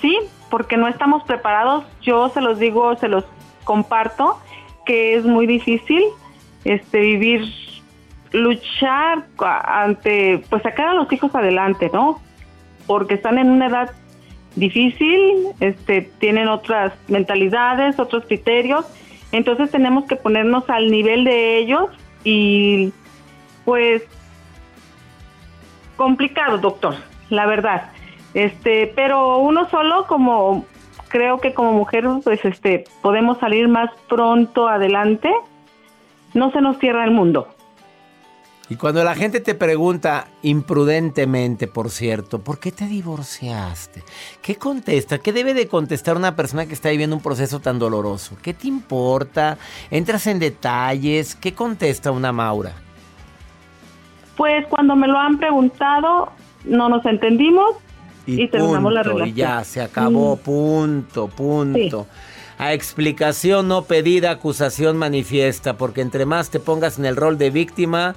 Sí, 0.03 0.19
porque 0.51 0.77
no 0.77 0.89
estamos 0.89 1.23
preparados. 1.25 1.85
Yo 2.03 2.29
se 2.29 2.43
los 2.43 2.59
digo, 2.59 2.95
se 2.97 3.09
los 3.09 3.25
comparto, 3.65 4.39
que 4.85 5.17
es 5.17 5.25
muy 5.25 5.47
difícil 5.47 6.03
este 6.65 7.01
vivir, 7.01 7.51
luchar 8.33 9.27
ante, 9.39 10.45
pues 10.51 10.63
sacar 10.63 10.89
a 10.89 10.95
los 10.95 11.11
hijos 11.13 11.35
adelante, 11.35 11.91
¿no? 11.93 12.21
Porque 12.87 13.15
están 13.15 13.39
en 13.39 13.49
una 13.49 13.69
edad 13.69 13.93
difícil, 14.57 15.49
este, 15.61 16.03
tienen 16.19 16.49
otras 16.49 16.93
mentalidades, 17.09 17.99
otros 17.99 18.25
criterios, 18.25 18.87
entonces 19.33 19.71
tenemos 19.71 20.05
que 20.07 20.17
ponernos 20.17 20.69
al 20.69 20.91
nivel 20.91 21.25
de 21.25 21.59
ellos 21.59 21.91
y 22.25 22.93
pues 23.65 24.03
complicado, 25.97 26.59
doctor, 26.59 26.97
la 27.31 27.47
verdad. 27.47 27.91
Este, 28.35 28.93
pero 28.95 29.39
uno 29.39 29.69
solo 29.71 30.07
como 30.07 30.65
creo 31.09 31.41
que 31.41 31.55
como 31.55 31.73
mujer 31.73 32.05
pues 32.23 32.45
este 32.45 32.85
podemos 33.03 33.39
salir 33.39 33.69
más 33.69 33.91
pronto 34.09 34.69
adelante. 34.69 35.33
No 36.35 36.51
se 36.51 36.61
nos 36.61 36.79
cierra 36.79 37.05
el 37.05 37.13
mundo. 37.13 37.49
Y 38.69 38.77
cuando 38.77 39.05
la 39.05 39.15
gente 39.15 39.41
te 39.41 39.55
pregunta, 39.55 40.27
imprudentemente, 40.43 41.69
por 41.69 41.91
cierto, 41.91 42.41
¿por 42.41 42.59
qué 42.59 42.73
te 42.73 42.87
divorciaste? 42.87 44.03
¿Qué 44.43 44.57
contesta? 44.57 45.19
¿Qué 45.19 45.33
debe 45.33 45.55
de 45.55 45.69
contestar 45.69 46.17
una 46.17 46.35
persona 46.35 46.67
que 46.67 46.75
está 46.75 46.91
viviendo 46.91 47.15
un 47.15 47.23
proceso 47.23 47.61
tan 47.61 47.79
doloroso? 47.79 48.37
¿Qué 48.43 48.55
te 48.55 48.67
importa? 48.67 49.57
¿Entras 49.91 50.27
en 50.27 50.41
detalles? 50.41 51.37
¿Qué 51.37 51.55
contesta 51.55 52.11
una 52.11 52.33
Maura? 52.33 52.73
Pues 54.37 54.67
cuando 54.69 54.97
me 54.97 55.07
lo 55.07 55.17
han 55.17 55.39
preguntado, 55.39 56.33
no 56.65 56.89
nos 56.89 57.07
entendimos 57.07 57.77
y, 58.27 58.49
terminamos 58.49 58.93
la 58.93 59.05
relación. 59.05 59.29
Y 59.29 59.33
ya, 59.33 59.63
se 59.63 59.81
acabó, 59.81 60.35
mm. 60.35 60.39
punto, 60.41 61.29
punto. 61.29 62.07
A 62.59 62.73
explicación 62.73 63.69
no 63.69 63.83
pedida, 63.83 64.33
acusación 64.33 64.97
manifiesta, 64.97 65.77
porque 65.77 66.01
entre 66.01 66.27
más 66.27 66.51
te 66.51 66.59
pongas 66.59 66.99
en 66.99 67.05
el 67.05 67.15
rol 67.15 67.39
de 67.39 67.51
víctima, 67.51 68.17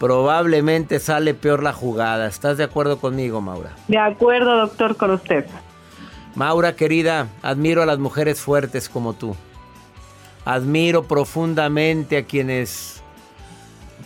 probablemente 0.00 0.98
sale 0.98 1.34
peor 1.34 1.62
la 1.62 1.74
jugada. 1.74 2.26
¿Estás 2.26 2.56
de 2.56 2.64
acuerdo 2.64 2.98
conmigo, 2.98 3.42
Maura? 3.42 3.72
De 3.86 3.98
acuerdo, 3.98 4.56
doctor, 4.56 4.96
con 4.96 5.10
usted. 5.10 5.44
Maura, 6.34 6.74
querida, 6.74 7.28
admiro 7.42 7.82
a 7.82 7.86
las 7.86 7.98
mujeres 7.98 8.40
fuertes 8.40 8.88
como 8.88 9.12
tú. 9.12 9.36
Admiro 10.46 11.04
profundamente 11.04 12.16
a 12.16 12.24
quienes 12.24 13.04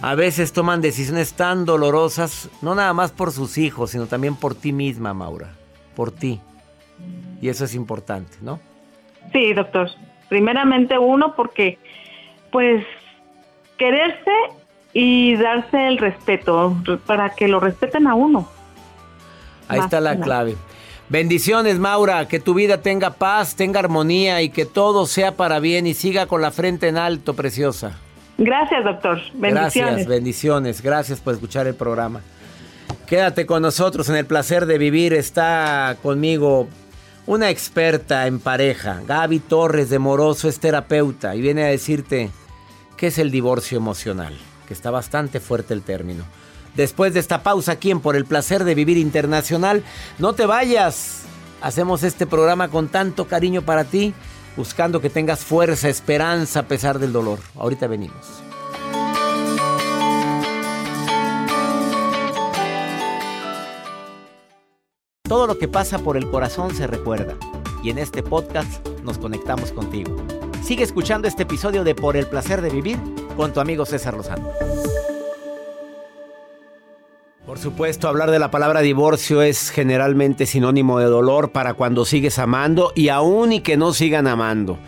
a 0.03 0.17
veces 0.17 0.53
toman 0.53 0.81
decisiones 0.81 1.35
tan 1.35 1.65
dolorosas, 1.65 2.51
no 2.61 2.75
nada 2.75 2.93
más 2.93 3.13
por 3.13 3.31
sus 3.31 3.57
hijos, 3.57 3.91
sino 3.93 4.07
también 4.07 4.35
por 4.35 4.57
ti 4.57 4.73
misma, 4.73 5.15
Maura. 5.15 5.53
Por 5.95 6.11
ti. 6.11 6.41
Y 7.41 7.49
eso 7.49 7.65
es 7.67 7.75
importante, 7.77 8.37
¿no? 8.43 8.59
Sí, 9.33 9.55
doctor. 9.55 9.89
Primeramente 10.29 10.99
uno 10.99 11.37
porque, 11.37 11.79
pues, 12.51 12.85
quererse 13.79 14.33
y 14.95 15.35
darse 15.37 15.89
el 15.89 15.99
respeto 15.99 16.77
para 17.05 17.31
que 17.31 17.49
lo 17.49 17.59
respeten 17.59 18.07
a 18.07 18.15
uno. 18.15 18.49
Ahí 19.69 19.81
está 19.81 20.01
la 20.01 20.19
clave. 20.21 20.57
Bendiciones, 21.09 21.79
Maura, 21.79 22.29
que 22.29 22.41
tu 22.41 22.55
vida 22.55 22.81
tenga 22.81 23.11
paz, 23.11 23.57
tenga 23.57 23.81
armonía 23.81 24.41
y 24.41 24.49
que 24.49 24.65
todo 24.65 25.07
sea 25.07 25.33
para 25.33 25.59
bien 25.59 25.87
y 25.87 25.95
siga 25.95 26.27
con 26.27 26.41
la 26.41 26.51
frente 26.51 26.89
en 26.89 26.97
alto, 26.97 27.35
preciosa. 27.35 27.99
Gracias, 28.39 28.85
doctor. 28.85 29.21
Bendiciones. 29.35 29.75
Gracias, 29.75 30.07
bendiciones. 30.07 30.83
Gracias 30.83 31.21
por 31.21 31.35
escuchar 31.35 31.67
el 31.67 31.75
programa. 31.75 32.21
Quédate 33.07 33.47
con 33.47 33.63
nosotros 33.63 34.09
en 34.09 34.17
el 34.17 34.27
placer 34.27 34.65
de 34.65 34.79
vivir. 34.79 35.13
Está 35.13 35.97
conmigo 36.03 36.69
una 37.27 37.51
experta 37.51 38.27
en 38.27 38.39
pareja, 38.39 39.03
Gaby 39.07 39.41
Torres 39.41 39.91
de 39.91 39.99
Moroso, 39.99 40.49
es 40.49 40.61
terapeuta 40.61 41.35
y 41.35 41.41
viene 41.41 41.65
a 41.65 41.69
decirte 41.69 42.31
qué 42.97 43.09
es 43.09 43.19
el 43.19 43.31
divorcio 43.31 43.79
emocional 43.79 44.35
que 44.67 44.75
está 44.75 44.91
bastante 44.91 45.41
fuerte 45.41 45.75
el 45.75 45.83
término. 45.83 46.25
Después 46.75 47.15
de 47.15 47.21
esta 47.21 47.43
pausa 47.43 47.73
aquí 47.73 47.91
en 47.91 48.01
Por 48.01 48.17
el 48.17 48.25
Placer 48.25 48.65
de 48.65 48.75
Vivir 48.75 48.99
Internacional, 48.99 49.85
no 50.19 50.33
te 50.33 50.47
vayas. 50.47 51.23
Hacemos 51.61 52.03
este 52.03 52.27
programa 52.27 52.69
con 52.69 52.89
tanto 52.89 53.27
cariño 53.27 53.63
para 53.63 53.85
ti, 53.85 54.13
buscando 54.57 55.01
que 55.01 55.11
tengas 55.11 55.41
fuerza, 55.41 55.89
esperanza 55.89 56.61
a 56.61 56.69
pesar 56.69 56.99
del 56.99 57.13
dolor. 57.13 57.39
Ahorita 57.57 57.87
venimos. 57.87 58.45
Todo 65.27 65.47
lo 65.47 65.59
que 65.59 65.69
pasa 65.69 65.99
por 65.99 66.17
el 66.17 66.31
corazón 66.31 66.75
se 66.77 66.87
recuerda 66.87 67.37
y 67.83 67.91
en 67.91 67.99
este 67.99 68.23
podcast 68.23 68.87
nos 69.03 69.19
conectamos 69.19 69.73
contigo. 69.73 70.17
Sigue 70.63 70.85
escuchando 70.85 71.29
este 71.29 71.45
episodio 71.45 71.83
de 71.85 71.95
Por 71.95 72.17
el 72.17 72.27
Placer 72.27 72.61
de 72.61 72.71
Vivir 72.71 72.99
con 73.37 73.53
tu 73.53 73.61
amigo 73.61 73.85
César 73.85 74.15
Lozano. 74.15 74.51
Por 77.47 77.59
supuesto, 77.59 78.09
hablar 78.09 78.31
de 78.31 78.39
la 78.39 78.51
palabra 78.51 78.81
divorcio 78.81 79.43
es 79.43 79.71
generalmente 79.71 80.47
sinónimo 80.47 80.99
de 80.99 81.07
dolor 81.07 81.53
para 81.53 81.75
cuando 81.75 82.05
sigues 82.05 82.39
amando 82.39 82.93
y 82.95 83.09
aún 83.09 83.53
y 83.53 83.61
que 83.61 83.77
no 83.77 83.93
sigan 83.93 84.27
amando. 84.27 84.79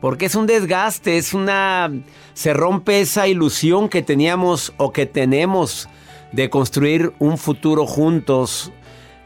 Porque 0.00 0.26
es 0.26 0.34
un 0.34 0.46
desgaste, 0.46 1.16
es 1.16 1.34
una... 1.34 1.90
se 2.34 2.54
rompe 2.54 3.00
esa 3.00 3.26
ilusión 3.26 3.88
que 3.88 4.02
teníamos 4.02 4.72
o 4.76 4.92
que 4.92 5.06
tenemos 5.06 5.88
de 6.32 6.50
construir 6.50 7.12
un 7.18 7.36
futuro 7.36 7.86
juntos. 7.86 8.72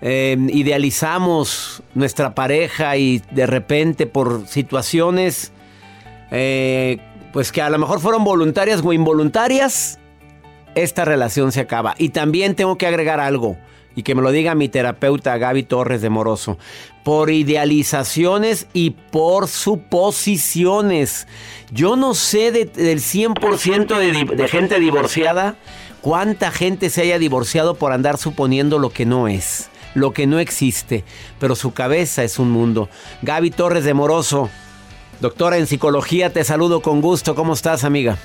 em, 0.00 0.49
idealizamos 0.49 1.82
nuestra 1.94 2.35
pareja 2.35 2.97
y 2.97 3.20
de 3.32 3.47
repente 3.47 4.06
por 4.06 4.47
situaciones 4.47 5.52
eh, 6.30 6.99
pues 7.32 7.52
que 7.52 7.62
a 7.62 7.70
lo 7.70 7.78
mejor 7.78 8.00
fueron 8.00 8.25
voluntarias 8.25 8.82
o 8.85 8.92
involuntarias, 8.92 9.99
esta 10.75 11.04
relación 11.04 11.52
se 11.52 11.61
acaba. 11.61 11.94
Y 11.99 12.11
también 12.11 12.54
tengo 12.54 12.78
que 12.78 12.87
agregar 12.87 13.20
algo, 13.20 13.56
y 13.97 14.02
que 14.02 14.14
me 14.14 14.23
lo 14.23 14.30
diga 14.30 14.54
mi 14.54 14.68
terapeuta 14.68 15.37
Gaby 15.38 15.64
Torres 15.64 16.02
de 16.02 16.11
Moroso, 16.11 16.58
por 17.02 17.30
idealizaciones 17.30 18.68
y 18.73 18.90
por 18.90 19.49
suposiciones. 19.49 21.26
Yo 21.73 21.97
no 21.97 22.14
sé 22.14 22.52
del 22.52 23.00
100% 23.00 23.87
de, 23.99 24.37
de 24.37 24.49
gente 24.49 24.78
divorciada 24.78 25.56
cuánta 26.00 26.50
gente 26.50 26.90
se 26.90 27.02
haya 27.02 27.18
divorciado 27.18 27.75
por 27.75 27.92
andar 27.92 28.18
suponiendo 28.18 28.78
lo 28.78 28.90
que 28.90 29.04
no 29.04 29.26
es, 29.26 29.68
lo 29.94 30.12
que 30.12 30.26
no 30.26 30.38
existe, 30.38 31.04
pero 31.38 31.56
su 31.56 31.73
cabeza 31.73 32.23
es 32.23 32.38
un 32.38 32.50
mundo. 32.50 32.88
Gaby 33.23 33.50
Torres 33.50 33.85
de 33.85 33.94
Moroso, 33.94 34.49
doctora 35.21 35.59
en 35.59 35.67
psicología, 35.67 36.33
te 36.33 36.45
saludo 36.45 36.81
con 36.81 37.01
gusto. 37.01 37.35
¿Cómo 37.35 37.53
estás, 37.53 37.85
amiga? 37.85 38.19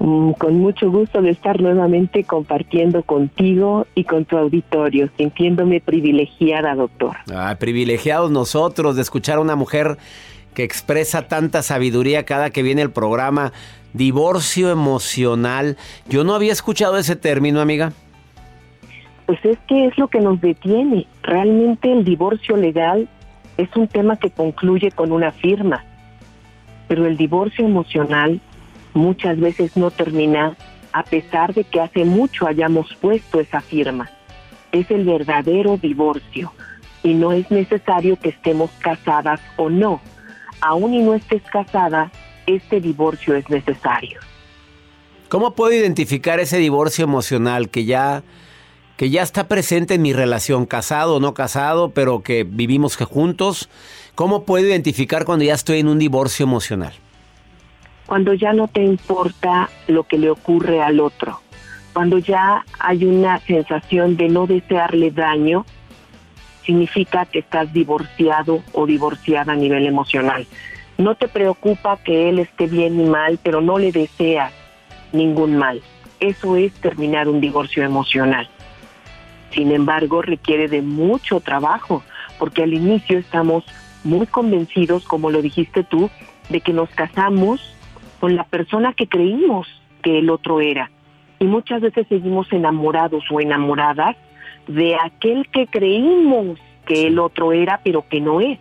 Mm, 0.00 0.32
con 0.32 0.54
mucho 0.54 0.90
gusto 0.90 1.20
de 1.20 1.30
estar 1.30 1.60
nuevamente 1.60 2.24
compartiendo 2.24 3.02
contigo 3.02 3.86
y 3.94 4.04
con 4.04 4.24
tu 4.24 4.38
auditorio, 4.38 5.10
sintiéndome 5.18 5.80
privilegiada, 5.80 6.74
doctor. 6.74 7.16
Ah, 7.34 7.56
privilegiados 7.58 8.30
nosotros 8.30 8.96
de 8.96 9.02
escuchar 9.02 9.36
a 9.36 9.40
una 9.42 9.56
mujer 9.56 9.98
que 10.54 10.64
expresa 10.64 11.28
tanta 11.28 11.62
sabiduría 11.62 12.24
cada 12.24 12.48
que 12.48 12.62
viene 12.62 12.80
el 12.80 12.90
programa. 12.90 13.52
Divorcio 13.92 14.70
emocional. 14.70 15.76
Yo 16.08 16.24
no 16.24 16.34
había 16.34 16.52
escuchado 16.52 16.96
ese 16.96 17.16
término, 17.16 17.60
amiga. 17.60 17.92
Pues 19.26 19.44
es 19.44 19.58
que 19.68 19.86
es 19.86 19.98
lo 19.98 20.08
que 20.08 20.20
nos 20.20 20.40
detiene. 20.40 21.06
Realmente 21.22 21.92
el 21.92 22.04
divorcio 22.04 22.56
legal 22.56 23.06
es 23.60 23.76
un 23.76 23.88
tema 23.88 24.16
que 24.16 24.30
concluye 24.30 24.90
con 24.90 25.12
una 25.12 25.32
firma, 25.32 25.84
pero 26.88 27.06
el 27.06 27.18
divorcio 27.18 27.66
emocional 27.66 28.40
muchas 28.94 29.38
veces 29.38 29.76
no 29.76 29.90
termina 29.90 30.56
a 30.92 31.02
pesar 31.04 31.52
de 31.52 31.64
que 31.64 31.80
hace 31.80 32.04
mucho 32.04 32.46
hayamos 32.46 32.94
puesto 32.94 33.38
esa 33.38 33.60
firma. 33.60 34.10
Es 34.72 34.90
el 34.90 35.04
verdadero 35.04 35.76
divorcio 35.76 36.52
y 37.02 37.14
no 37.14 37.32
es 37.32 37.50
necesario 37.50 38.16
que 38.18 38.30
estemos 38.30 38.70
casadas 38.80 39.40
o 39.56 39.68
no. 39.68 40.00
Aún 40.62 40.94
y 40.94 41.02
no 41.02 41.14
estés 41.14 41.42
casada, 41.42 42.10
este 42.46 42.80
divorcio 42.80 43.34
es 43.34 43.48
necesario. 43.50 44.20
¿Cómo 45.28 45.54
puedo 45.54 45.72
identificar 45.72 46.40
ese 46.40 46.56
divorcio 46.56 47.04
emocional 47.04 47.68
que 47.68 47.84
ya 47.84 48.22
que 49.00 49.08
ya 49.08 49.22
está 49.22 49.48
presente 49.48 49.94
en 49.94 50.02
mi 50.02 50.12
relación, 50.12 50.66
casado 50.66 51.16
o 51.16 51.20
no 51.20 51.32
casado, 51.32 51.92
pero 51.92 52.22
que 52.22 52.44
vivimos 52.44 52.98
juntos? 52.98 53.70
¿Cómo 54.14 54.44
puedo 54.44 54.66
identificar 54.66 55.24
cuando 55.24 55.42
ya 55.46 55.54
estoy 55.54 55.78
en 55.78 55.88
un 55.88 55.98
divorcio 55.98 56.44
emocional? 56.44 56.92
cuando 58.04 58.34
ya 58.34 58.52
no 58.52 58.68
te 58.68 58.82
importa 58.82 59.70
lo 59.86 60.02
que 60.02 60.18
le 60.18 60.28
ocurre 60.28 60.82
al 60.82 61.00
otro, 61.00 61.40
cuando 61.94 62.18
ya 62.18 62.66
hay 62.78 63.06
una 63.06 63.38
sensación 63.38 64.18
de 64.18 64.28
no 64.28 64.46
desearle 64.46 65.12
daño, 65.12 65.64
significa 66.66 67.24
que 67.24 67.38
estás 67.38 67.72
divorciado 67.72 68.62
o 68.72 68.84
divorciada 68.84 69.54
a 69.54 69.56
nivel 69.56 69.86
emocional. 69.86 70.46
No 70.98 71.14
te 71.14 71.26
preocupa 71.26 71.96
que 72.04 72.28
él 72.28 72.40
esté 72.40 72.66
bien 72.66 73.00
y 73.00 73.04
mal, 73.04 73.38
pero 73.42 73.62
no 73.62 73.78
le 73.78 73.92
deseas 73.92 74.52
ningún 75.12 75.56
mal. 75.56 75.80
Eso 76.18 76.56
es 76.56 76.72
terminar 76.74 77.28
un 77.28 77.40
divorcio 77.40 77.82
emocional. 77.82 78.50
Sin 79.50 79.72
embargo, 79.72 80.22
requiere 80.22 80.68
de 80.68 80.82
mucho 80.82 81.40
trabajo, 81.40 82.02
porque 82.38 82.62
al 82.62 82.72
inicio 82.72 83.18
estamos 83.18 83.64
muy 84.04 84.26
convencidos, 84.26 85.04
como 85.04 85.30
lo 85.30 85.42
dijiste 85.42 85.84
tú, 85.84 86.10
de 86.48 86.60
que 86.60 86.72
nos 86.72 86.88
casamos 86.90 87.76
con 88.20 88.36
la 88.36 88.44
persona 88.44 88.92
que 88.92 89.06
creímos 89.06 89.66
que 90.02 90.18
el 90.18 90.30
otro 90.30 90.60
era. 90.60 90.90
Y 91.38 91.44
muchas 91.46 91.80
veces 91.80 92.06
seguimos 92.08 92.52
enamorados 92.52 93.24
o 93.30 93.40
enamoradas 93.40 94.16
de 94.66 94.96
aquel 94.96 95.48
que 95.48 95.66
creímos 95.66 96.58
que 96.86 97.06
el 97.06 97.18
otro 97.18 97.52
era, 97.52 97.80
pero 97.82 98.06
que 98.08 98.20
no 98.20 98.40
es. 98.40 98.58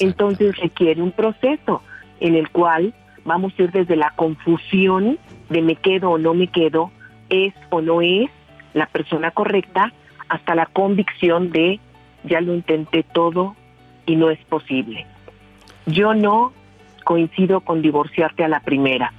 Entonces 0.00 0.56
requiere 0.56 1.02
un 1.02 1.12
proceso 1.12 1.82
en 2.20 2.34
el 2.34 2.50
cual 2.50 2.94
vamos 3.24 3.52
a 3.58 3.62
ir 3.62 3.72
desde 3.72 3.96
la 3.96 4.10
confusión 4.10 5.18
de 5.48 5.62
me 5.62 5.76
quedo 5.76 6.10
o 6.10 6.18
no 6.18 6.34
me 6.34 6.46
quedo, 6.48 6.90
es 7.30 7.54
o 7.70 7.80
no 7.80 8.00
es 8.00 8.30
la 8.74 8.86
persona 8.86 9.30
correcta, 9.30 9.92
hasta 10.28 10.54
la 10.54 10.66
convicción 10.66 11.50
de 11.50 11.80
ya 12.24 12.40
lo 12.40 12.54
intenté 12.54 13.02
todo 13.02 13.56
y 14.06 14.16
no 14.16 14.30
es 14.30 14.38
posible. 14.46 15.06
Yo 15.86 16.14
no 16.14 16.52
coincido 17.04 17.60
con 17.60 17.80
divorciarte 17.80 18.44
a 18.44 18.48
la 18.48 18.60
primera. 18.60 19.12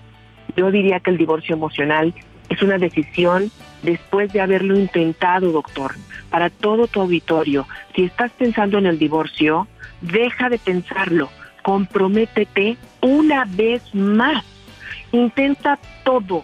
Yo 0.55 0.71
diría 0.71 0.99
que 0.99 1.09
el 1.09 1.17
divorcio 1.17 1.55
emocional 1.55 2.13
es 2.49 2.61
una 2.61 2.77
decisión 2.77 3.51
después 3.83 4.31
de 4.33 4.41
haberlo 4.41 4.77
intentado, 4.77 5.51
doctor. 5.51 5.95
Para 6.29 6.49
todo 6.49 6.87
tu 6.87 7.01
auditorio, 7.01 7.65
si 7.95 8.03
estás 8.03 8.31
pensando 8.31 8.77
en 8.77 8.85
el 8.85 8.99
divorcio, 8.99 9.67
deja 10.01 10.49
de 10.49 10.59
pensarlo, 10.59 11.29
comprométete 11.63 12.77
una 13.01 13.45
vez 13.45 13.83
más. 13.95 14.45
Intenta 15.11 15.79
todo 16.03 16.43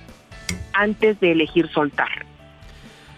antes 0.74 1.20
de 1.20 1.32
elegir 1.32 1.70
soltar. 1.70 2.25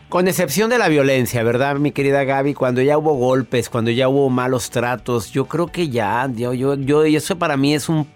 Con 0.10 0.28
excepción 0.28 0.70
de 0.70 0.78
la 0.78 0.88
violencia, 0.88 1.44
¿verdad, 1.44 1.76
mi 1.76 1.92
querida 1.92 2.24
Gaby? 2.24 2.54
Cuando 2.54 2.82
ya 2.82 2.98
hubo 2.98 3.14
golpes, 3.16 3.70
cuando 3.70 3.92
ya 3.92 4.08
hubo 4.08 4.30
malos 4.30 4.70
tratos, 4.70 5.32
yo 5.32 5.46
creo 5.46 5.68
que 5.68 5.90
ya, 5.90 6.30
yo, 6.34 6.54
yo, 6.54 6.76
yo 6.76 7.04
eso 7.04 7.38
para 7.38 7.58
mí 7.58 7.74
es 7.74 7.90
un 7.90 8.08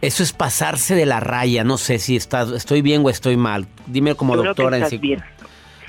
eso 0.00 0.22
es 0.22 0.32
pasarse 0.32 0.94
de 0.94 1.06
la 1.06 1.20
raya. 1.20 1.64
No 1.64 1.78
sé 1.78 1.98
si 1.98 2.16
está, 2.16 2.46
estoy 2.54 2.82
bien 2.82 3.02
o 3.04 3.10
estoy 3.10 3.36
mal. 3.36 3.66
Dime 3.86 4.14
como 4.14 4.36
doctora 4.36 4.78
en 4.78 4.88
sí. 4.88 5.00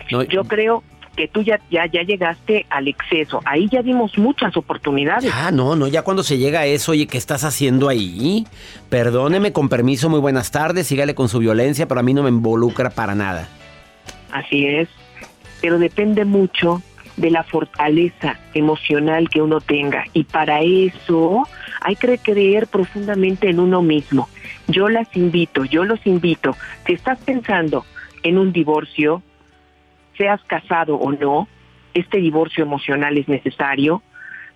Yo 0.09 0.43
creo 0.45 0.83
que 1.15 1.27
tú 1.27 1.41
ya, 1.41 1.59
ya, 1.69 1.85
ya 1.85 2.01
llegaste 2.03 2.65
al 2.69 2.87
exceso. 2.87 3.41
Ahí 3.45 3.67
ya 3.69 3.81
dimos 3.81 4.17
muchas 4.17 4.55
oportunidades. 4.57 5.31
Ah, 5.33 5.51
no, 5.51 5.75
no, 5.75 5.87
ya 5.87 6.01
cuando 6.01 6.23
se 6.23 6.37
llega 6.37 6.61
a 6.61 6.65
eso, 6.65 6.91
oye, 6.91 7.07
¿qué 7.07 7.17
estás 7.17 7.43
haciendo 7.43 7.89
ahí? 7.89 8.45
Perdóneme, 8.89 9.51
con 9.51 9.69
permiso, 9.69 10.09
muy 10.09 10.19
buenas 10.19 10.51
tardes, 10.51 10.87
sígale 10.87 11.15
con 11.15 11.29
su 11.29 11.39
violencia, 11.39 11.87
pero 11.87 11.99
a 11.99 12.03
mí 12.03 12.13
no 12.13 12.23
me 12.23 12.29
involucra 12.29 12.89
para 12.89 13.15
nada. 13.15 13.47
Así 14.31 14.65
es, 14.65 14.89
pero 15.65 15.79
depende 15.79 16.25
mucho 16.25 16.83
de 17.17 17.31
la 17.31 17.41
fortaleza 17.41 18.37
emocional 18.53 19.29
que 19.29 19.41
uno 19.41 19.61
tenga. 19.61 20.03
Y 20.13 20.25
para 20.25 20.61
eso 20.61 21.41
hay 21.81 21.95
que 21.95 22.19
creer 22.19 22.67
profundamente 22.67 23.49
en 23.49 23.59
uno 23.59 23.81
mismo. 23.81 24.29
Yo 24.67 24.89
las 24.89 25.07
invito, 25.17 25.65
yo 25.65 25.83
los 25.83 26.05
invito, 26.05 26.55
si 26.85 26.93
estás 26.93 27.17
pensando 27.17 27.83
en 28.21 28.37
un 28.37 28.53
divorcio, 28.53 29.23
seas 30.15 30.39
casado 30.43 30.97
o 30.97 31.11
no, 31.13 31.47
este 31.95 32.19
divorcio 32.19 32.63
emocional 32.63 33.17
es 33.17 33.27
necesario 33.27 34.03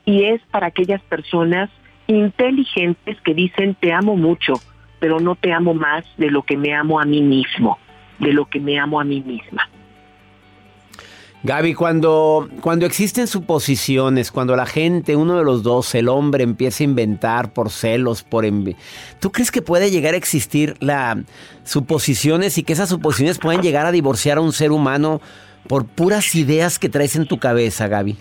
y 0.06 0.26
es 0.26 0.44
para 0.52 0.68
aquellas 0.68 1.02
personas 1.02 1.72
inteligentes 2.06 3.20
que 3.22 3.34
dicen 3.34 3.74
te 3.74 3.94
amo 3.94 4.16
mucho, 4.16 4.54
pero 5.00 5.20
no 5.20 5.34
te 5.34 5.54
amo 5.54 5.74
más 5.74 6.06
de 6.18 6.30
lo 6.30 6.44
que 6.44 6.56
me 6.56 6.76
amo 6.76 7.00
a 7.00 7.06
mí 7.06 7.24
mismo, 7.24 7.80
de 8.20 8.32
lo 8.32 8.46
que 8.46 8.60
me 8.60 8.78
amo 8.78 9.02
a 9.02 9.04
mí 9.04 9.22
misma. 9.22 9.68
Gaby, 11.42 11.74
cuando, 11.74 12.50
cuando 12.60 12.86
existen 12.86 13.26
suposiciones, 13.26 14.30
cuando 14.30 14.58
la 14.58 14.66
gente, 14.66 15.16
uno 15.16 15.38
de 15.38 15.46
los 15.46 15.64
dos, 15.64 15.96
el 15.96 16.10
hombre, 16.10 16.44
empieza 16.44 16.84
a 16.84 16.86
inventar 16.86 17.54
por 17.54 17.70
celos, 17.70 18.24
por 18.24 18.46
¿tú 19.20 19.32
crees 19.32 19.50
que 19.50 19.62
puede 19.62 19.90
llegar 19.90 20.16
a 20.16 20.18
existir 20.18 20.76
la 20.82 21.24
suposiciones 21.64 22.58
y 22.58 22.64
que 22.64 22.74
esas 22.74 22.90
suposiciones 22.90 23.38
pueden 23.40 23.62
llegar 23.62 23.86
a 23.86 23.92
divorciar 23.92 24.38
a 24.38 24.42
un 24.42 24.52
ser 24.52 24.72
humano 24.72 25.22
por 25.68 25.86
puras 25.86 26.36
ideas 26.36 26.78
que 26.78 26.90
traes 26.90 27.16
en 27.16 27.26
tu 27.26 27.40
cabeza, 27.40 27.88
Gaby? 27.88 28.18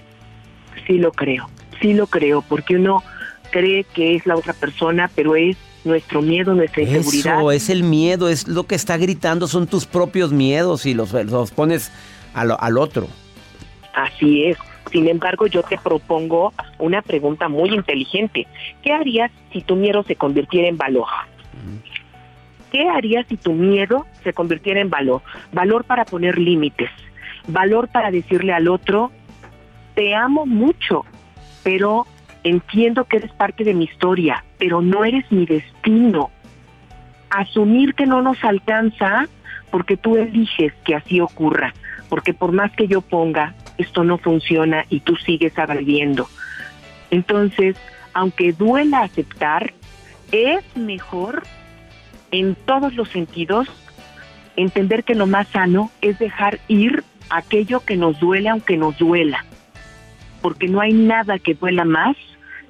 Sí 0.86 0.98
lo 0.98 1.10
creo, 1.10 1.50
sí 1.80 1.94
lo 1.94 2.06
creo, 2.06 2.42
porque 2.42 2.76
uno 2.76 3.02
cree 3.50 3.82
que 3.82 4.14
es 4.14 4.26
la 4.26 4.36
otra 4.36 4.52
persona, 4.52 5.10
pero 5.12 5.34
es 5.34 5.56
nuestro 5.84 6.22
miedo, 6.22 6.54
nuestra 6.54 6.82
inseguridad. 6.82 7.38
Eso, 7.38 7.50
es 7.50 7.68
el 7.68 7.82
miedo, 7.82 8.28
es 8.28 8.46
lo 8.46 8.64
que 8.64 8.76
está 8.76 8.96
gritando, 8.96 9.48
son 9.48 9.66
tus 9.66 9.86
propios 9.86 10.30
miedos 10.30 10.86
y 10.86 10.94
los, 10.94 11.12
los 11.12 11.50
pones 11.50 11.90
al, 12.34 12.78
otro. 12.78 13.08
Así 13.94 14.44
es. 14.44 14.58
Sin 14.90 15.08
embargo, 15.08 15.46
yo 15.46 15.62
te 15.62 15.76
propongo 15.78 16.52
una 16.78 17.02
pregunta 17.02 17.48
muy 17.48 17.70
inteligente. 17.70 18.46
¿Qué 18.82 18.92
harías 18.92 19.30
si 19.52 19.60
tu 19.60 19.76
miedo 19.76 20.02
se 20.04 20.16
convirtiera 20.16 20.68
en 20.68 20.78
valor? 20.78 21.08
¿Qué 22.72 22.88
harías 22.88 23.26
si 23.28 23.36
tu 23.36 23.52
miedo 23.52 24.06
se 24.22 24.32
convirtiera 24.32 24.80
en 24.80 24.90
valor? 24.90 25.22
Valor 25.52 25.84
para 25.84 26.04
poner 26.04 26.38
límites, 26.38 26.90
valor 27.46 27.88
para 27.88 28.10
decirle 28.10 28.52
al 28.52 28.68
otro, 28.68 29.10
te 29.94 30.14
amo 30.14 30.46
mucho, 30.46 31.04
pero 31.62 32.06
entiendo 32.44 33.04
que 33.04 33.18
eres 33.18 33.32
parte 33.32 33.64
de 33.64 33.74
mi 33.74 33.84
historia, 33.84 34.44
pero 34.58 34.80
no 34.82 35.04
eres 35.04 35.30
mi 35.32 35.46
destino. 35.46 36.30
Asumir 37.30 37.94
que 37.94 38.06
no 38.06 38.22
nos 38.22 38.42
alcanza 38.44 39.26
porque 39.70 39.96
tú 39.96 40.16
eliges 40.16 40.72
que 40.84 40.94
así 40.94 41.20
ocurra 41.20 41.74
porque 42.08 42.34
por 42.34 42.52
más 42.52 42.72
que 42.72 42.88
yo 42.88 43.00
ponga 43.00 43.54
esto 43.76 44.04
no 44.04 44.18
funciona 44.18 44.84
y 44.90 45.00
tú 45.00 45.16
sigues 45.16 45.58
agrediendo. 45.58 46.28
Entonces, 47.10 47.76
aunque 48.12 48.52
duela 48.52 49.02
aceptar, 49.02 49.72
es 50.32 50.64
mejor 50.76 51.44
en 52.30 52.54
todos 52.54 52.94
los 52.94 53.08
sentidos 53.08 53.68
entender 54.56 55.04
que 55.04 55.14
lo 55.14 55.26
más 55.26 55.48
sano 55.48 55.90
es 56.02 56.18
dejar 56.18 56.58
ir 56.68 57.04
aquello 57.30 57.80
que 57.80 57.96
nos 57.96 58.18
duele 58.18 58.48
aunque 58.48 58.76
nos 58.76 58.98
duela, 58.98 59.44
porque 60.42 60.68
no 60.68 60.80
hay 60.80 60.92
nada 60.92 61.38
que 61.38 61.54
duela 61.54 61.84
más 61.84 62.16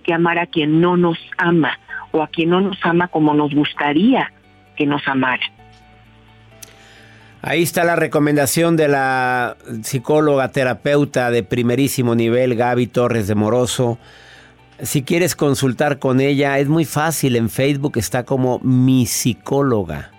que 0.02 0.12
amar 0.12 0.38
a 0.38 0.46
quien 0.46 0.80
no 0.80 0.96
nos 0.96 1.18
ama 1.36 1.78
o 2.12 2.22
a 2.22 2.28
quien 2.28 2.50
no 2.50 2.60
nos 2.60 2.78
ama 2.84 3.08
como 3.08 3.34
nos 3.34 3.54
gustaría 3.54 4.32
que 4.76 4.86
nos 4.86 5.06
amara. 5.08 5.42
Ahí 7.40 7.62
está 7.62 7.84
la 7.84 7.94
recomendación 7.94 8.76
de 8.76 8.88
la 8.88 9.56
psicóloga 9.82 10.48
terapeuta 10.48 11.30
de 11.30 11.44
primerísimo 11.44 12.14
nivel, 12.14 12.56
Gaby 12.56 12.88
Torres 12.88 13.28
de 13.28 13.36
Moroso. 13.36 13.98
Si 14.82 15.02
quieres 15.02 15.36
consultar 15.36 15.98
con 15.98 16.20
ella, 16.20 16.58
es 16.58 16.68
muy 16.68 16.84
fácil. 16.84 17.36
En 17.36 17.48
Facebook 17.48 17.96
está 17.96 18.24
como 18.24 18.58
mi 18.60 19.06
psicóloga. 19.06 20.10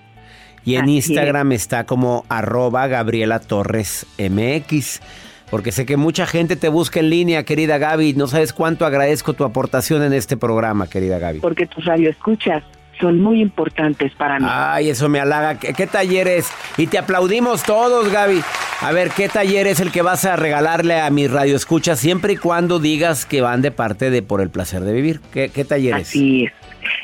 Y 0.63 0.75
en 0.75 0.87
Instagram 0.87 1.51
está 1.51 1.85
como 1.85 2.25
arroba 2.29 2.87
Gabriela 2.87 3.39
Torres 3.39 4.05
MX. 4.17 5.01
Porque 5.49 5.71
sé 5.71 5.85
que 5.85 5.97
mucha 5.97 6.25
gente 6.25 6.55
te 6.55 6.69
busca 6.69 6.99
en 6.99 7.09
línea, 7.09 7.43
querida 7.43 7.77
Gaby. 7.77 8.13
No 8.13 8.27
sabes 8.27 8.53
cuánto 8.53 8.85
agradezco 8.85 9.33
tu 9.33 9.43
aportación 9.43 10.03
en 10.03 10.13
este 10.13 10.37
programa, 10.37 10.87
querida 10.87 11.19
Gaby. 11.19 11.39
Porque 11.39 11.65
tus 11.65 11.85
radio 11.85 12.09
escuchas 12.09 12.63
son 12.99 13.21
muy 13.21 13.41
importantes 13.41 14.13
para 14.15 14.39
mí. 14.39 14.45
Ay, 14.49 14.89
eso 14.89 15.09
me 15.09 15.19
halaga. 15.19 15.59
¿Qué, 15.59 15.87
talleres? 15.87 16.51
Y 16.77 16.87
te 16.87 16.97
aplaudimos 16.97 17.63
todos, 17.63 18.11
Gaby. 18.11 18.41
A 18.81 18.91
ver, 18.91 19.11
¿qué 19.11 19.29
taller 19.29 19.67
es 19.67 19.79
el 19.79 19.91
que 19.91 20.01
vas 20.01 20.25
a 20.25 20.35
regalarle 20.35 20.99
a 20.99 21.09
mi 21.09 21.27
radio 21.27 21.55
escucha 21.55 21.95
siempre 21.95 22.33
y 22.33 22.37
cuando 22.37 22.79
digas 22.79 23.25
que 23.25 23.41
van 23.41 23.61
de 23.61 23.71
parte 23.71 24.09
de 24.09 24.21
Por 24.21 24.41
el 24.41 24.49
Placer 24.49 24.81
de 24.81 24.93
Vivir? 24.93 25.19
¿Qué, 25.31 25.49
qué 25.49 25.65
taller 25.65 25.95
es? 25.97 26.09
Así 26.09 26.45
es. 26.45 26.53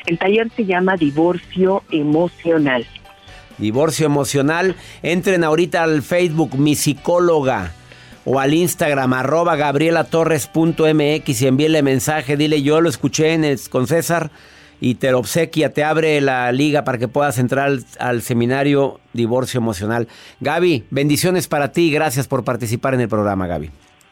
El 0.05 0.17
taller 0.17 0.49
se 0.55 0.65
llama 0.65 0.95
Divorcio 0.95 1.83
Emocional. 1.91 2.85
Divorcio 3.57 4.05
Emocional. 4.05 4.75
Entren 5.01 5.43
ahorita 5.43 5.83
al 5.83 6.01
Facebook 6.01 6.57
Mi 6.57 6.75
Psicóloga 6.75 7.71
o 8.25 8.39
al 8.39 8.53
Instagram 8.53 9.13
arroba 9.13 9.55
gabrielatorres.mx 9.55 11.41
y 11.41 11.47
envíele 11.47 11.81
mensaje. 11.83 12.37
Dile 12.37 12.61
yo 12.61 12.81
lo 12.81 12.89
escuché 12.89 13.33
en 13.33 13.45
el, 13.45 13.59
con 13.69 13.87
César 13.87 14.31
y 14.79 14.95
te 14.95 15.13
obsequia, 15.13 15.73
te 15.73 15.83
abre 15.83 16.19
la 16.21 16.51
liga 16.51 16.83
para 16.83 16.97
que 16.97 17.07
puedas 17.07 17.37
entrar 17.37 17.71
al, 17.99 18.21
seminario 18.21 18.99
Divorcio 19.13 19.59
Emocional. 19.59 20.07
Gaby, 20.39 20.85
bendiciones 20.89 21.47
para 21.47 21.71
ti 21.71 21.91
gracias 21.91 22.27
por 22.27 22.43
participar 22.43 22.93
en 22.93 23.01
el 23.01 23.09
programa, 23.09 23.47
Gaby. 23.47 23.71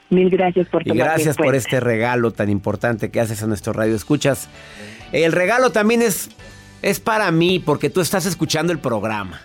Mil 0.10 0.30
gracias 0.30 0.68
por 0.68 0.88
Y 0.88 0.92
gracias 0.92 1.38
por 1.38 1.56
este 1.56 1.80
regalo 1.80 2.32
tan 2.32 2.50
importante 2.50 3.10
que 3.10 3.20
haces 3.20 3.42
a 3.42 3.48
nuestro 3.48 3.74
radio. 3.74 3.96
Escuchas. 3.96 4.48
El 5.12 5.32
regalo 5.32 5.72
también 5.72 6.02
es, 6.02 6.30
es 6.82 7.00
para 7.00 7.32
mí 7.32 7.60
porque 7.60 7.90
tú 7.90 8.02
estás 8.02 8.26
escuchando 8.26 8.72
el 8.72 8.80
programa. 8.80 9.42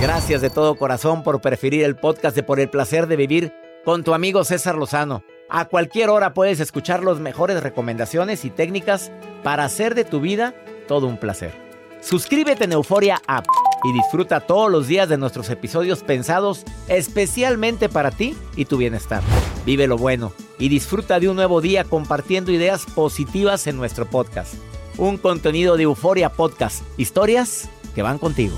Gracias 0.00 0.42
de 0.42 0.50
todo 0.50 0.76
corazón 0.76 1.22
por 1.22 1.40
preferir 1.40 1.84
el 1.84 1.96
podcast 1.96 2.36
de 2.36 2.42
Por 2.42 2.60
el 2.60 2.68
placer 2.68 3.06
de 3.06 3.16
vivir 3.16 3.52
con 3.84 4.04
tu 4.04 4.14
amigo 4.14 4.44
César 4.44 4.74
Lozano. 4.76 5.22
A 5.48 5.66
cualquier 5.66 6.10
hora 6.10 6.34
puedes 6.34 6.58
escuchar 6.60 7.04
las 7.04 7.20
mejores 7.20 7.62
recomendaciones 7.62 8.44
y 8.44 8.50
técnicas 8.50 9.12
para 9.46 9.62
hacer 9.62 9.94
de 9.94 10.04
tu 10.04 10.18
vida 10.18 10.54
todo 10.88 11.06
un 11.06 11.18
placer. 11.18 11.54
Suscríbete 12.00 12.64
en 12.64 12.72
Euforia 12.72 13.22
App 13.28 13.46
y 13.84 13.92
disfruta 13.92 14.40
todos 14.40 14.68
los 14.68 14.88
días 14.88 15.08
de 15.08 15.18
nuestros 15.18 15.48
episodios 15.50 16.02
pensados 16.02 16.64
especialmente 16.88 17.88
para 17.88 18.10
ti 18.10 18.36
y 18.56 18.64
tu 18.64 18.76
bienestar. 18.76 19.22
Vive 19.64 19.86
lo 19.86 19.98
bueno 19.98 20.32
y 20.58 20.68
disfruta 20.68 21.20
de 21.20 21.28
un 21.28 21.36
nuevo 21.36 21.60
día 21.60 21.84
compartiendo 21.84 22.50
ideas 22.50 22.86
positivas 22.86 23.68
en 23.68 23.76
nuestro 23.76 24.06
podcast. 24.06 24.54
Un 24.98 25.16
contenido 25.16 25.76
de 25.76 25.84
Euforia 25.84 26.30
Podcast, 26.30 26.82
historias 26.96 27.70
que 27.94 28.02
van 28.02 28.18
contigo. 28.18 28.56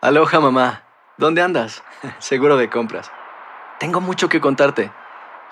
Aloha 0.00 0.40
mamá, 0.40 0.82
¿dónde 1.18 1.40
andas? 1.40 1.84
Seguro 2.18 2.56
de 2.56 2.68
compras. 2.68 3.12
Tengo 3.78 4.00
mucho 4.00 4.28
que 4.28 4.40
contarte. 4.40 4.90